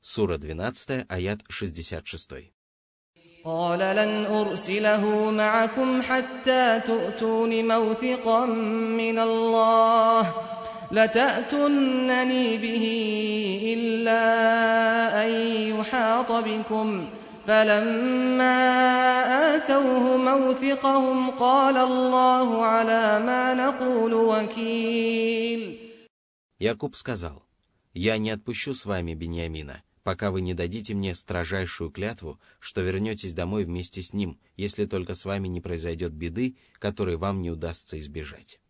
Сура 0.00 0.38
12, 0.38 1.04
аят 1.08 1.42
66. 1.48 2.52
قال 3.44 3.78
لن 3.78 4.26
أرسله 4.26 5.30
معكم 5.30 6.02
حتى 6.02 6.80
تؤتون 6.86 7.68
موثقا 7.68 8.46
من 8.46 9.18
الله 9.18 10.34
لتأتنني 10.92 12.56
به 12.56 12.84
إلا 13.74 14.24
أن 15.24 15.30
يحاط 15.70 16.32
بكم 16.32 17.06
فلما 17.46 18.58
آتوه 19.56 20.16
موثقهم 20.16 21.30
قال 21.30 21.76
الله 21.76 22.64
على 22.64 23.04
ما 23.26 23.54
نقول 23.54 24.14
وكيل 24.14 25.88
Якуб 26.60 26.96
сказал, 26.96 27.44
«Я 27.94 28.18
не 28.18 28.30
отпущу 28.30 28.74
с 28.74 28.84
вами 28.84 29.14
Бениамина, 29.14 29.82
пока 30.02 30.30
вы 30.30 30.40
не 30.40 30.54
дадите 30.54 30.92
мне 30.92 31.14
строжайшую 31.14 31.90
клятву, 31.90 32.40
что 32.58 32.80
вернетесь 32.82 33.32
домой 33.32 33.64
вместе 33.64 34.02
с 34.02 34.12
ним, 34.12 34.40
если 34.56 34.84
только 34.84 35.14
с 35.14 35.24
вами 35.24 35.46
не 35.48 35.60
произойдет 35.60 36.12
беды, 36.12 36.56
которой 36.78 37.16
вам 37.16 37.40
не 37.42 37.50
удастся 37.50 37.98
избежать». 38.00 38.60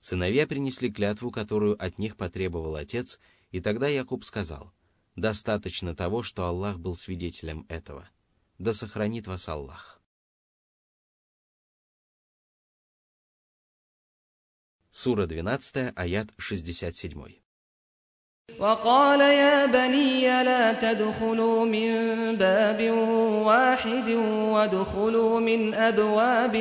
Сыновья 0.00 0.46
принесли 0.46 0.92
клятву, 0.92 1.30
которую 1.30 1.82
от 1.82 1.98
них 1.98 2.16
потребовал 2.16 2.74
отец, 2.76 3.18
и 3.52 3.60
тогда 3.60 3.88
Якуб 3.88 4.24
сказал, 4.24 4.72
«Достаточно 5.20 5.94
того, 5.94 6.22
что 6.22 6.46
Аллах 6.46 6.78
был 6.78 6.94
свидетелем 6.94 7.64
этого. 7.68 8.08
Да 8.58 8.72
сохранит 8.72 9.26
вас 9.26 9.48
Аллах». 9.48 10.00
Сура 14.90 15.26
12, 15.26 15.92
аят 15.94 16.28
67. 16.38 17.36
وقال 18.58 19.20
يا 19.20 19.66
بني 19.66 20.44
لا 20.44 20.72
تدخلوا 20.72 21.64
من 21.64 21.90
باب 22.36 22.90
واحد 23.46 24.08
وادخلوا 24.54 25.40
من 25.40 25.74
أبواب 25.74 26.56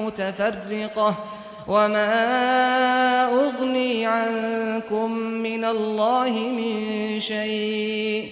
متفرقة 0.00 1.31
وما 1.68 3.24
أغني 3.28 4.06
عنكم 4.06 5.10
من 5.18 5.64
الله 5.64 6.30
من 6.30 7.20
شيء 7.20 8.28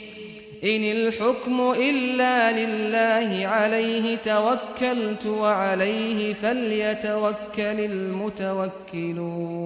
إن 0.64 0.84
الحكم 0.84 1.72
إلا 1.76 2.52
لله 2.52 3.46
عليه 3.46 4.16
توكلت 4.16 5.26
وعليه 5.26 6.34
فليتوكل 6.34 7.80
المتوكلون 7.90 9.56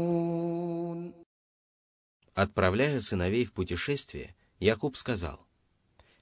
Отправляя 2.35 3.01
сыновей 3.01 3.45
в 3.45 3.53
путешествие, 3.53 4.35
Якуб 4.61 4.97
сказал, 4.97 5.47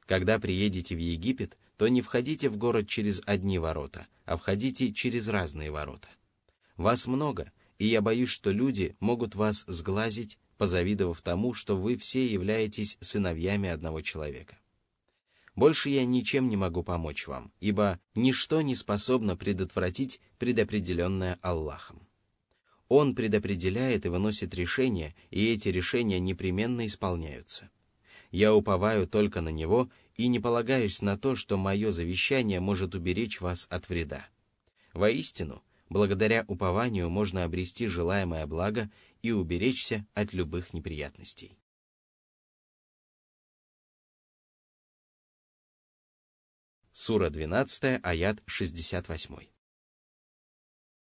«Когда 0.06 0.38
приедете 0.40 0.96
в 0.96 0.98
Египет, 0.98 1.56
то 1.76 1.86
не 1.86 2.02
входите 2.02 2.48
в 2.48 2.56
город 2.56 2.88
через 2.88 3.22
одни 3.24 3.58
ворота, 3.58 4.08
а 4.26 4.36
входите 4.36 4.92
через 4.92 5.28
разные 5.28 5.70
ворота. 5.70 6.08
Вас 6.77 7.07
много, 7.07 7.51
и 7.77 7.87
я 7.87 8.01
боюсь, 8.01 8.29
что 8.29 8.51
люди 8.51 8.95
могут 8.99 9.35
вас 9.35 9.63
сглазить, 9.67 10.37
позавидовав 10.57 11.21
тому, 11.21 11.53
что 11.53 11.77
вы 11.77 11.97
все 11.97 12.25
являетесь 12.25 12.97
сыновьями 13.01 13.69
одного 13.69 14.01
человека. 14.01 14.57
Больше 15.55 15.89
я 15.89 16.03
ничем 16.05 16.49
не 16.49 16.57
могу 16.57 16.83
помочь 16.83 17.27
вам, 17.27 17.51
ибо 17.59 17.99
ничто 18.15 18.61
не 18.61 18.75
способно 18.75 19.37
предотвратить 19.37 20.19
предопределенное 20.39 21.37
Аллахом. 21.41 22.07
Он 22.87 23.15
предопределяет 23.15 24.05
и 24.05 24.09
выносит 24.09 24.55
решения, 24.55 25.15
и 25.29 25.51
эти 25.51 25.69
решения 25.69 26.19
непременно 26.19 26.85
исполняются. 26.85 27.69
Я 28.31 28.53
уповаю 28.55 29.07
только 29.07 29.41
на 29.41 29.49
Него 29.49 29.89
и 30.15 30.27
не 30.27 30.39
полагаюсь 30.39 31.01
на 31.01 31.17
то, 31.17 31.35
что 31.35 31.57
мое 31.57 31.91
завещание 31.91 32.59
может 32.59 32.95
уберечь 32.95 33.41
вас 33.41 33.67
от 33.69 33.89
вреда. 33.89 34.27
Воистину, 34.93 35.63
благодаря 35.92 36.44
упованию 36.48 37.10
можно 37.10 37.44
обрести 37.44 37.86
желаемое 37.86 38.46
благо 38.46 38.90
и 39.22 39.32
уберечься 39.32 40.06
от 40.14 40.32
любых 40.32 40.72
неприятностей. 40.74 41.58
Сура 46.92 47.30
12, 47.30 48.00
аят 48.02 48.42
68. 48.46 49.48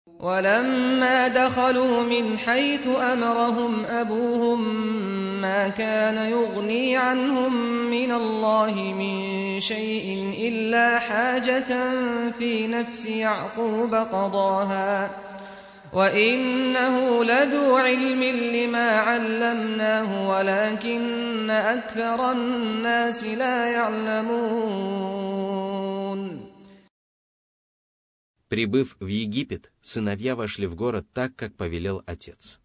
ولما 0.06 1.28
دخلوا 1.28 2.02
من 2.02 2.38
حيث 2.38 2.86
أمرهم 2.86 3.84
أبوهم 3.84 5.31
ما 5.42 5.68
كان 5.68 6.16
يغني 6.30 6.96
عنهم 6.96 7.52
من 7.90 8.12
الله 8.12 8.74
من 8.74 9.60
شيء 9.60 10.34
إلا 10.38 10.98
حاجة 10.98 11.90
في 12.30 12.66
نفس 12.66 13.06
يعقوب 13.06 13.94
قضاها 13.94 15.10
وإنه 15.92 17.24
لذو 17.24 17.76
علم 17.76 18.22
لما 18.56 18.90
علمناه 18.98 20.28
ولكن 20.28 21.50
أكثر 21.50 22.32
الناس 22.32 23.24
لا 23.24 23.72
يعلمون 23.72 25.08
Прибыв 28.48 28.96
в 28.98 29.06
Египет, 29.06 29.70
сыновья 29.82 30.34
вошли 30.34 30.66
в 30.66 30.74
город 30.74 31.06
так, 31.12 31.36
как 31.36 31.54
повелел 31.54 32.02
отец. 32.06 32.58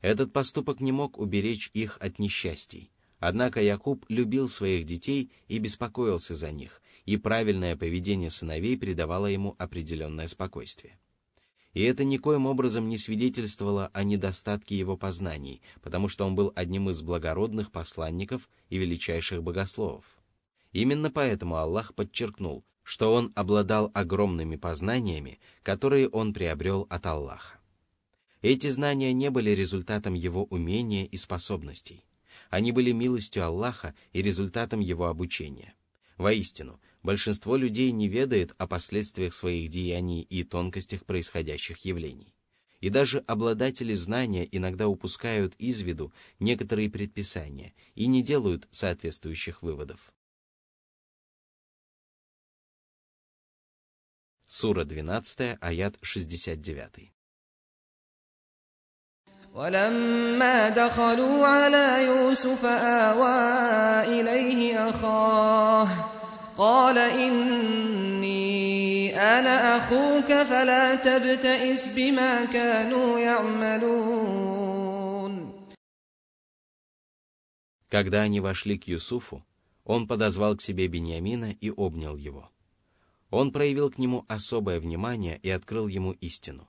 Этот 0.00 0.32
поступок 0.32 0.80
не 0.80 0.92
мог 0.92 1.18
уберечь 1.18 1.70
их 1.74 1.98
от 2.00 2.18
несчастий. 2.18 2.90
Однако 3.18 3.60
Якуб 3.60 4.04
любил 4.08 4.48
своих 4.48 4.84
детей 4.84 5.30
и 5.48 5.58
беспокоился 5.58 6.36
за 6.36 6.52
них, 6.52 6.80
и 7.04 7.16
правильное 7.16 7.76
поведение 7.76 8.30
сыновей 8.30 8.78
придавало 8.78 9.26
ему 9.26 9.56
определенное 9.58 10.28
спокойствие. 10.28 10.98
И 11.74 11.82
это 11.82 12.04
никоим 12.04 12.46
образом 12.46 12.88
не 12.88 12.96
свидетельствовало 12.96 13.90
о 13.92 14.04
недостатке 14.04 14.76
его 14.76 14.96
познаний, 14.96 15.62
потому 15.82 16.08
что 16.08 16.26
он 16.26 16.34
был 16.34 16.52
одним 16.54 16.90
из 16.90 17.02
благородных 17.02 17.70
посланников 17.70 18.48
и 18.70 18.78
величайших 18.78 19.42
богословов. 19.42 20.04
Именно 20.72 21.10
поэтому 21.10 21.56
Аллах 21.56 21.94
подчеркнул, 21.94 22.64
что 22.84 23.12
он 23.12 23.32
обладал 23.34 23.90
огромными 23.94 24.56
познаниями, 24.56 25.40
которые 25.62 26.08
он 26.08 26.32
приобрел 26.32 26.86
от 26.88 27.04
Аллаха. 27.06 27.57
Эти 28.40 28.68
знания 28.68 29.12
не 29.12 29.30
были 29.30 29.50
результатом 29.50 30.14
его 30.14 30.44
умения 30.44 31.06
и 31.06 31.16
способностей. 31.16 32.04
Они 32.50 32.70
были 32.70 32.92
милостью 32.92 33.44
Аллаха 33.44 33.94
и 34.12 34.22
результатом 34.22 34.80
его 34.80 35.06
обучения. 35.06 35.74
Воистину, 36.16 36.80
большинство 37.02 37.56
людей 37.56 37.90
не 37.90 38.08
ведает 38.08 38.54
о 38.58 38.66
последствиях 38.66 39.34
своих 39.34 39.70
деяний 39.70 40.22
и 40.22 40.44
тонкостях 40.44 41.04
происходящих 41.04 41.78
явлений. 41.84 42.34
И 42.80 42.90
даже 42.90 43.18
обладатели 43.26 43.94
знания 43.94 44.48
иногда 44.50 44.86
упускают 44.86 45.54
из 45.56 45.80
виду 45.80 46.12
некоторые 46.38 46.88
предписания 46.88 47.74
и 47.96 48.06
не 48.06 48.22
делают 48.22 48.68
соответствующих 48.70 49.62
выводов. 49.62 50.12
Сура 54.46 54.84
12, 54.84 55.58
аят 55.60 55.98
69. 56.02 57.12
ولما 59.57 60.69
دخلوا 60.69 61.45
على 61.45 62.05
يوسف 62.05 62.65
آوى 62.65 63.39
إليه 64.19 64.89
أخاه 64.89 65.87
قال 66.57 66.97
إني 66.97 68.43
أنا 69.15 69.77
أخوك 69.77 70.25
فلا 70.25 70.95
تبتئس 70.95 71.87
بما 71.95 72.45
كانوا 72.45 73.19
يعملون 73.19 74.33
Когда 77.89 78.21
они 78.21 78.39
вошли 78.39 78.79
к 78.79 78.87
Юсуфу, 78.87 79.45
он 79.85 80.07
подозвал 80.07 80.55
к 80.55 80.61
себе 80.63 80.87
Беньямина 80.87 81.51
и 81.61 81.69
обнял 81.69 82.17
его. 82.17 82.49
Он 83.29 83.51
проявил 83.51 83.91
к 83.91 83.99
нему 83.99 84.25
особое 84.27 84.79
внимание 84.79 85.39
и 85.43 85.51
открыл 85.51 85.87
ему 85.87 86.13
истину. 86.13 86.67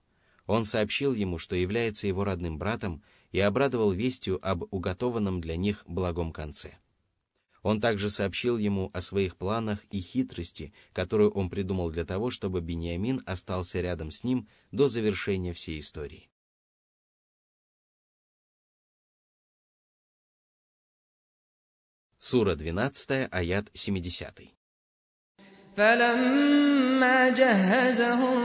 он 0.49 0.65
сообщил 0.65 1.13
ему, 1.13 1.37
что 1.37 1.55
является 1.55 2.07
его 2.07 2.23
родным 2.23 2.57
братом, 2.57 3.03
и 3.31 3.39
обрадовал 3.39 3.91
вестью 3.91 4.39
об 4.41 4.63
уготованном 4.73 5.41
для 5.41 5.55
них 5.55 5.83
благом 5.85 6.33
конце. 6.33 6.79
Он 7.61 7.79
также 7.79 8.09
сообщил 8.09 8.57
ему 8.57 8.89
о 8.91 9.01
своих 9.01 9.37
планах 9.37 9.85
и 9.91 10.01
хитрости, 10.01 10.73
которую 10.91 11.29
он 11.33 11.51
придумал 11.51 11.91
для 11.91 12.03
того, 12.03 12.31
чтобы 12.31 12.61
Бениамин 12.61 13.21
остался 13.27 13.79
рядом 13.79 14.09
с 14.09 14.23
ним 14.23 14.47
до 14.71 14.87
завершения 14.87 15.53
всей 15.53 15.81
истории. 15.81 16.31
Сура 22.17 22.55
12, 22.55 23.27
аят 23.31 23.69
70. 23.75 24.58
فلما 25.78 27.28
جهزهم 27.28 28.36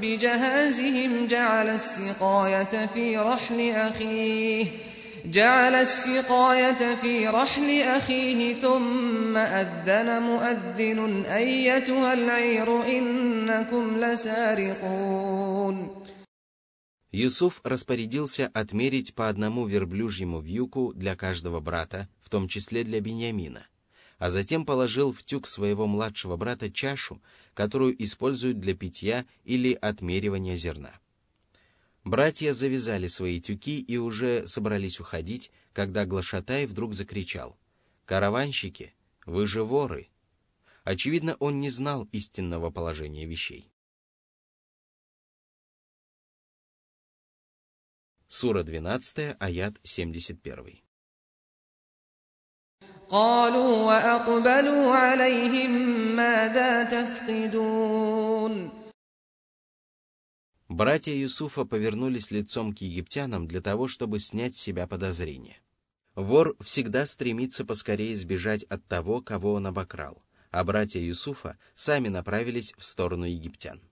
بجهازهم 0.00 1.26
جعل 1.26 1.68
السقاية 1.68 2.86
في 2.94 3.18
رحل 3.18 3.70
أخيه 3.70 4.66
جعل 5.26 5.74
السقاية 5.74 6.94
في 6.94 7.28
رحل 7.28 7.82
أخيه 7.82 8.54
ثم 8.54 9.36
أذن 9.36 10.22
مؤذن 10.22 11.24
أيتها 11.24 12.12
العير 12.12 12.82
إنكم 12.86 14.00
لسارقون 14.00 15.90
Юсуф 17.12 17.60
распорядился 17.64 18.46
отмерить 18.54 19.16
по 19.16 19.28
одному 19.28 19.66
верблюжьему 19.66 20.40
вьюку 20.40 20.92
для 20.94 21.16
каждого 21.16 21.58
брата, 21.58 22.08
в 22.22 22.30
том 22.30 22.46
числе 22.46 22.84
для 22.84 23.00
Беньямина, 23.00 23.66
а 24.17 24.29
затем 24.29 24.65
положил 24.65 25.11
в 25.11 25.23
тюк 25.23 25.47
своего 25.47 25.87
младшего 25.87 26.37
брата 26.37 26.71
чашу, 26.71 27.21
которую 27.53 28.01
используют 28.03 28.59
для 28.59 28.75
питья 28.75 29.25
или 29.43 29.73
отмеривания 29.73 30.55
зерна. 30.55 30.99
Братья 32.03 32.53
завязали 32.53 33.07
свои 33.07 33.41
тюки 33.41 33.79
и 33.79 33.97
уже 33.97 34.47
собрались 34.47 34.99
уходить, 34.99 35.51
когда 35.73 36.05
Глашатай 36.05 36.67
вдруг 36.67 36.93
закричал 36.93 37.57
«Караванщики, 38.05 38.93
вы 39.25 39.47
же 39.47 39.63
воры!» 39.63 40.09
Очевидно, 40.83 41.35
он 41.39 41.59
не 41.59 41.71
знал 41.71 42.07
истинного 42.11 42.69
положения 42.69 43.25
вещей. 43.25 43.71
Сура 48.27 48.61
12, 48.61 49.35
аят 49.39 49.77
71. 49.81 50.84
قالوا 53.10 53.86
وأقبلوا 53.86 54.94
عليهم 54.94 55.70
ماذا 56.16 56.84
تفقدون 56.84 58.70
Братья 60.68 61.12
Юсуфа 61.12 61.64
повернулись 61.64 62.30
лицом 62.30 62.72
к 62.72 62.78
египтянам 62.78 63.48
для 63.48 63.60
того, 63.60 63.88
чтобы 63.88 64.20
снять 64.20 64.54
с 64.54 64.60
себя 64.60 64.86
подозрения. 64.86 65.60
Вор 66.14 66.56
всегда 66.60 67.06
стремится 67.06 67.64
поскорее 67.64 68.14
сбежать 68.14 68.62
от 68.62 68.86
того, 68.86 69.20
кого 69.20 69.54
он 69.54 69.66
обокрал, 69.66 70.22
а 70.52 70.62
братья 70.62 71.00
Юсуфа 71.00 71.58
сами 71.74 72.06
направились 72.06 72.72
в 72.78 72.84
сторону 72.84 73.24
египтян. 73.24 73.82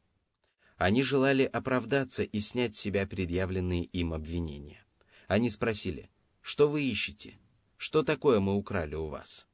Они 0.76 1.02
желали 1.02 1.42
оправдаться 1.42 2.22
и 2.22 2.38
снять 2.38 2.76
с 2.76 2.78
себя 2.78 3.08
предъявленные 3.08 3.82
им 3.82 4.12
обвинения. 4.12 4.84
Они 5.26 5.50
спросили, 5.50 6.08
что 6.40 6.68
вы 6.68 6.84
ищете? 6.84 7.38
Что 7.82 8.02
такое 8.02 8.40
мы 8.40 8.54
украли 8.54 8.94
у 8.94 9.06
вас? 9.06 9.46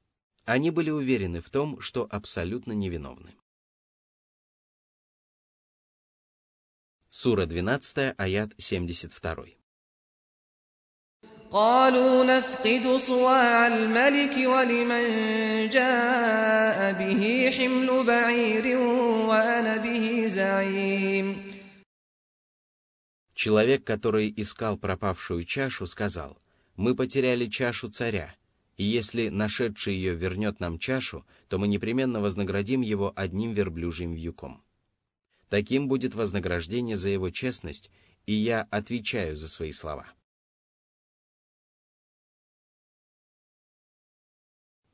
Они 0.44 0.70
были 0.70 0.90
уверены 0.90 1.40
в 1.40 1.50
том, 1.50 1.81
что 1.81 2.07
абсолютно 2.11 2.72
невиновны. 2.72 3.35
Сура 7.09 7.46
12, 7.46 8.14
аят 8.18 8.53
72. 8.59 9.57
قالوا 11.50 12.24
نفقد 12.24 12.96
صواع 12.96 13.66
الملك 13.66 14.37
ولمن 14.37 15.05
جاء 15.68 16.92
به 16.92 17.50
حمل 17.57 18.05
بعير 18.05 18.79
وأنا 19.29 19.77
به 19.77 20.27
زعيم 20.27 21.55
Человек, 23.35 23.85
который 23.85 24.33
искал 24.37 24.77
пропавшую 24.79 25.44
чашу, 25.44 25.87
сказал, 25.87 26.38
«Мы 26.80 26.96
потеряли 26.96 27.48
чашу 27.48 27.89
царя, 27.89 28.34
и 28.78 28.86
если 28.86 29.28
нашедший 29.28 29.96
ее 29.96 30.15
вернет 30.15 30.62
нам 30.62 30.80
чашу, 30.80 31.26
то 31.50 31.58
мы 31.58 31.68
непременно 31.68 32.22
вознаградим 32.22 32.80
его 32.80 33.12
одним 33.18 33.52
верблюжьим 33.52 34.13
вьюком». 34.13 34.63
Таким 35.50 35.89
будет 35.89 36.15
вознаграждение 36.15 36.96
за 36.96 37.10
его 37.10 37.32
честность, 37.32 37.92
и 38.26 38.32
я 38.32 38.62
отвечаю 38.72 39.36
за 39.36 39.50
свои 39.50 39.74
слова. 39.74 40.08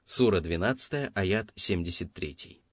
Сура 0.07 0.39
12, 0.41 1.11
аят 1.13 1.53
73. 1.55 2.64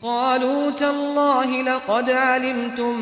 قالوا 0.00 0.70
تالله 0.70 1.62
لقد 1.62 2.10
علمتم 2.10 3.00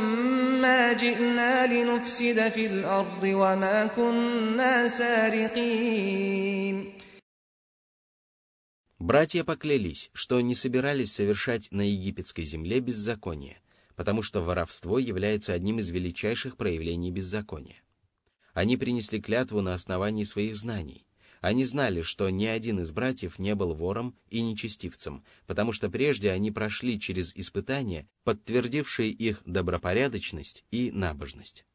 ما 0.63 0.93
جئنا 0.93 1.67
لنفسد 1.67 2.49
في 2.49 2.67
الأرض 2.67 3.23
وما 3.23 3.87
كنا 3.87 4.89
سارقين 4.89 6.19
Братья 8.99 9.45
поклялись, 9.45 10.11
что 10.13 10.41
не 10.41 10.57
собирались 10.57 11.13
совершать 11.13 11.69
на 11.71 11.83
египетской 11.83 12.45
земле 12.45 12.81
беззаконие, 12.81 13.61
потому 13.95 14.23
что 14.23 14.43
воровство 14.43 14.99
является 14.99 15.53
одним 15.53 15.79
из 15.79 15.91
величайших 15.91 16.57
проявлений 16.57 17.13
беззакония. 17.13 17.77
Они 18.55 18.77
принесли 18.77 19.21
клятву 19.21 19.61
на 19.61 19.75
основании 19.75 20.25
своих 20.25 20.57
знаний. 20.57 21.07
они 21.44 21.66
знали, 21.66 22.04
что 22.04 22.30
ни 22.30 22.46
один 22.46 22.80
из 22.80 22.92
братьев 22.92 23.38
не 23.38 23.54
был 23.54 23.74
вором 23.74 24.16
и 24.30 24.42
нечестивцем, 24.42 25.26
потому 25.46 25.74
что 25.74 25.90
прежде 25.90 26.32
они 26.32 26.52
прошли 26.52 26.98
через 26.98 27.36
испытания, 27.36 28.08
подтвердившие 28.24 29.10
их 29.10 29.42
добропорядочность 29.46 30.64
и 30.72 30.90
набожность. 30.90 31.66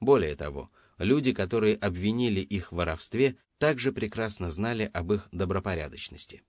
Более 0.00 0.34
того, 0.34 0.72
люди, 0.98 1.32
которые 1.32 1.76
обвинили 1.76 2.40
их 2.40 2.72
в 2.72 2.74
воровстве, 2.74 3.36
также 3.58 3.92
прекрасно 3.92 4.50
знали 4.50 4.90
об 4.92 5.12
их 5.12 5.28
добропорядочности. 5.30 6.42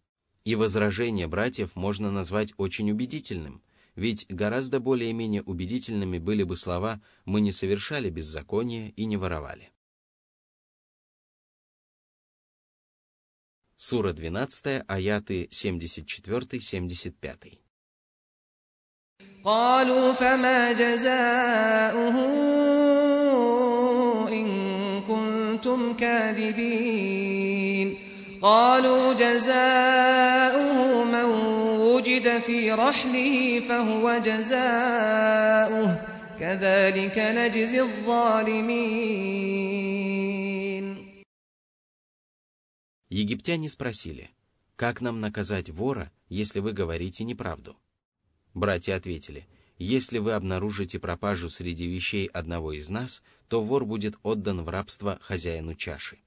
И 0.44 0.56
возражение 0.56 1.28
братьев 1.28 1.76
можно 1.76 2.10
назвать 2.10 2.56
очень 2.58 2.90
убедительным, 2.90 3.62
ведь 3.94 4.26
гораздо 4.30 4.80
более-менее 4.80 5.44
убедительными 5.44 6.18
были 6.18 6.42
бы 6.42 6.56
слова 6.56 7.04
«мы 7.24 7.40
не 7.42 7.52
совершали 7.52 8.10
беззакония 8.10 8.90
и 8.96 9.06
не 9.06 9.16
воровали». 9.16 9.73
Сура 13.83 14.13
12, 14.13 14.85
аяты 14.89 15.49
74-75. 15.53 17.59
قالوا 19.45 20.13
فما 20.13 20.73
جزاؤه 20.73 22.17
إن 24.29 25.01
كنتم 25.01 25.97
كاذبين 25.97 27.99
قالوا 28.43 29.15
جزاؤه 29.15 31.05
من 31.05 31.25
وجد 31.81 32.39
في 32.39 32.73
رحله 32.73 33.63
فهو 33.69 34.19
جزاؤه 34.25 35.97
كذلك 36.41 37.19
نجزي 37.19 37.81
الظالمين 37.81 38.69
Египтяне 43.14 43.70
спросили, 43.70 44.32
«Как 44.76 45.00
нам 45.00 45.22
наказать 45.22 45.70
вора, 45.70 46.12
если 46.30 46.60
вы 46.60 46.72
говорите 46.74 47.24
неправду?» 47.24 47.78
Братья 48.56 48.96
ответили, 48.96 49.48
«Если 49.78 50.18
вы 50.18 50.32
обнаружите 50.32 50.98
пропажу 50.98 51.52
среди 51.52 51.86
вещей 51.86 52.26
одного 52.26 52.72
из 52.72 52.90
нас, 52.90 53.22
то 53.50 53.62
вор 53.62 53.86
будет 53.86 54.18
отдан 54.24 54.64
в 54.64 54.70
рабство 54.70 55.20
хозяину 55.22 55.76
чаши. 55.76 56.22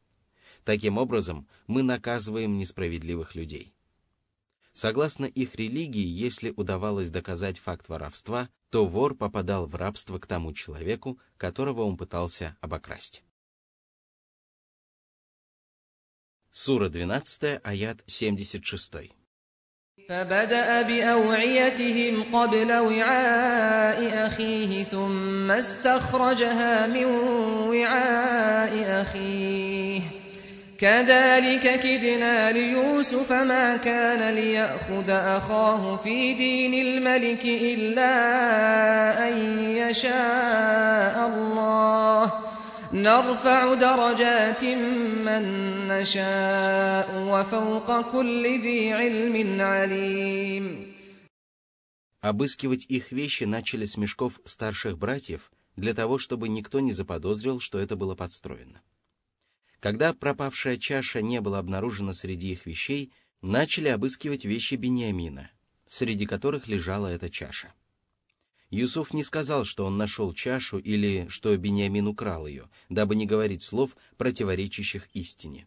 Таким 0.62 0.96
образом, 0.96 1.48
мы 1.66 1.82
наказываем 1.82 2.56
несправедливых 2.56 3.34
людей». 3.34 3.74
Согласно 4.72 5.24
их 5.24 5.56
религии, 5.56 6.06
если 6.06 6.54
удавалось 6.54 7.10
доказать 7.10 7.58
факт 7.58 7.88
воровства, 7.88 8.48
то 8.70 8.86
вор 8.86 9.16
попадал 9.16 9.66
в 9.66 9.74
рабство 9.74 10.20
к 10.20 10.28
тому 10.28 10.52
человеку, 10.52 11.18
которого 11.36 11.82
он 11.82 11.96
пытался 11.96 12.56
обокрасть. 12.60 13.24
Сура 16.55 16.87
12, 16.87 17.61
аят 17.63 18.03
76. 18.07 19.21
فبدأ 20.09 20.81
بأوعيتهم 20.81 22.23
قبل 22.33 22.71
وعاء 22.73 24.27
أخيه 24.27 24.83
ثم 24.83 25.51
استخرجها 25.51 26.87
من 26.87 27.05
وعاء 27.69 29.01
أخيه 29.01 30.01
كذلك 30.79 31.79
كدنا 31.79 32.51
ليوسف 32.51 33.31
ما 33.31 33.77
كان 33.77 34.33
ليأخذ 34.35 35.09
أخاه 35.09 35.95
في 35.95 36.33
دين 36.33 36.73
الملك 36.73 37.45
إلا 37.45 38.13
أن 39.27 39.59
يشاء 39.59 41.27
الله 41.27 42.44
نرفع 42.93 43.73
درجات 43.73 44.63
من 45.27 45.43
نشاء 45.87 47.07
وفوق 47.31 48.11
كل 48.11 48.43
ذي 48.61 48.93
علم 48.93 49.61
عليم 49.61 50.91
Обыскивать 52.21 52.85
их 52.85 53.11
вещи 53.11 53.45
начали 53.45 53.85
с 53.85 53.97
мешков 53.97 54.39
старших 54.45 54.99
братьев 54.99 55.51
для 55.75 55.95
того, 55.95 56.19
чтобы 56.19 56.49
никто 56.49 56.79
не 56.79 56.91
заподозрил, 56.91 57.59
что 57.59 57.79
это 57.79 57.95
было 57.95 58.13
подстроено. 58.13 58.81
Когда 59.79 60.13
пропавшая 60.13 60.77
чаша 60.77 61.23
не 61.23 61.41
была 61.41 61.57
обнаружена 61.57 62.13
среди 62.13 62.51
их 62.51 62.67
вещей, 62.67 63.11
начали 63.41 63.87
обыскивать 63.87 64.45
вещи 64.45 64.75
Бениамина, 64.75 65.49
среди 65.87 66.27
которых 66.27 66.67
лежала 66.67 67.07
эта 67.07 67.29
чаша. 67.29 67.73
Юсуф 68.70 69.14
не 69.14 69.22
сказал, 69.22 69.64
что 69.64 69.86
он 69.86 69.96
нашел 69.96 70.32
чашу 70.32 70.78
или 70.78 71.26
что 71.28 71.56
Бениамин 71.56 72.08
украл 72.08 72.46
ее, 72.46 72.68
дабы 72.88 73.14
не 73.14 73.24
говорить 73.24 73.62
слов, 73.62 73.96
противоречащих 74.16 75.08
истине. 75.12 75.66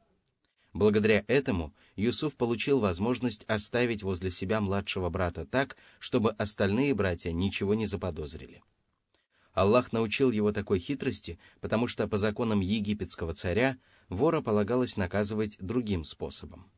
Благодаря 0.74 1.24
этому 1.28 1.74
Юсуф 1.96 2.36
получил 2.36 2.80
возможность 2.80 3.44
оставить 3.46 4.04
возле 4.04 4.30
себя 4.30 4.62
младшего 4.62 5.10
брата 5.10 5.46
так, 5.46 5.78
чтобы 6.00 6.32
остальные 6.32 6.94
братья 6.94 7.32
ничего 7.32 7.74
не 7.74 7.86
заподозрили. 7.86 8.62
Аллах 9.54 9.92
научил 9.92 10.32
его 10.32 10.52
такой 10.52 10.80
хитрости, 10.80 11.40
потому 11.60 11.88
что 11.88 12.08
по 12.08 12.18
законам 12.18 12.60
египетского 12.60 13.34
царя 13.34 13.78
вора 14.10 14.42
полагалось 14.42 14.96
наказывать 14.96 15.58
другим 15.60 16.04
способом. 16.04 16.70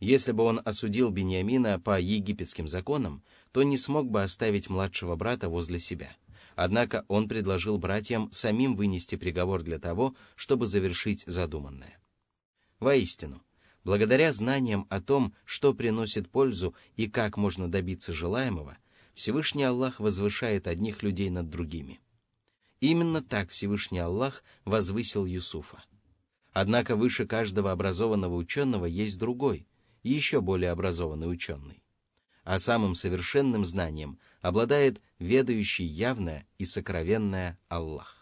Если 0.00 0.30
бы 0.30 0.44
он 0.44 0.60
осудил 0.64 1.10
Бениамина 1.10 1.80
по 1.80 2.00
египетским 2.00 2.68
законам, 2.68 3.24
то 3.50 3.64
не 3.64 3.76
смог 3.76 4.10
бы 4.10 4.22
оставить 4.22 4.70
младшего 4.70 5.16
брата 5.16 5.48
возле 5.48 5.80
себя. 5.80 6.16
Однако 6.54 7.04
он 7.08 7.28
предложил 7.28 7.78
братьям 7.78 8.30
самим 8.30 8.76
вынести 8.76 9.16
приговор 9.16 9.62
для 9.62 9.78
того, 9.78 10.14
чтобы 10.36 10.66
завершить 10.66 11.24
задуманное. 11.26 11.98
Воистину, 12.78 13.42
благодаря 13.82 14.32
знаниям 14.32 14.86
о 14.88 15.00
том, 15.00 15.34
что 15.44 15.74
приносит 15.74 16.30
пользу 16.30 16.74
и 16.94 17.08
как 17.08 17.36
можно 17.36 17.68
добиться 17.68 18.12
желаемого, 18.12 18.78
Всевышний 19.14 19.64
Аллах 19.64 19.98
возвышает 19.98 20.68
одних 20.68 21.02
людей 21.02 21.28
над 21.28 21.50
другими. 21.50 22.00
Именно 22.78 23.20
так 23.20 23.50
Всевышний 23.50 23.98
Аллах 23.98 24.44
возвысил 24.64 25.26
Юсуфа. 25.26 25.82
Однако 26.52 26.94
выше 26.94 27.26
каждого 27.26 27.72
образованного 27.72 28.36
ученого 28.36 28.84
есть 28.84 29.18
другой, 29.18 29.66
еще 30.08 30.40
более 30.40 30.70
образованный 30.70 31.30
ученый. 31.30 31.82
А 32.44 32.58
самым 32.58 32.94
совершенным 32.94 33.64
знанием 33.64 34.18
обладает 34.40 35.00
ведающий 35.18 35.84
явное 35.84 36.46
и 36.56 36.64
сокровенное 36.64 37.58
Аллах. 37.68 38.17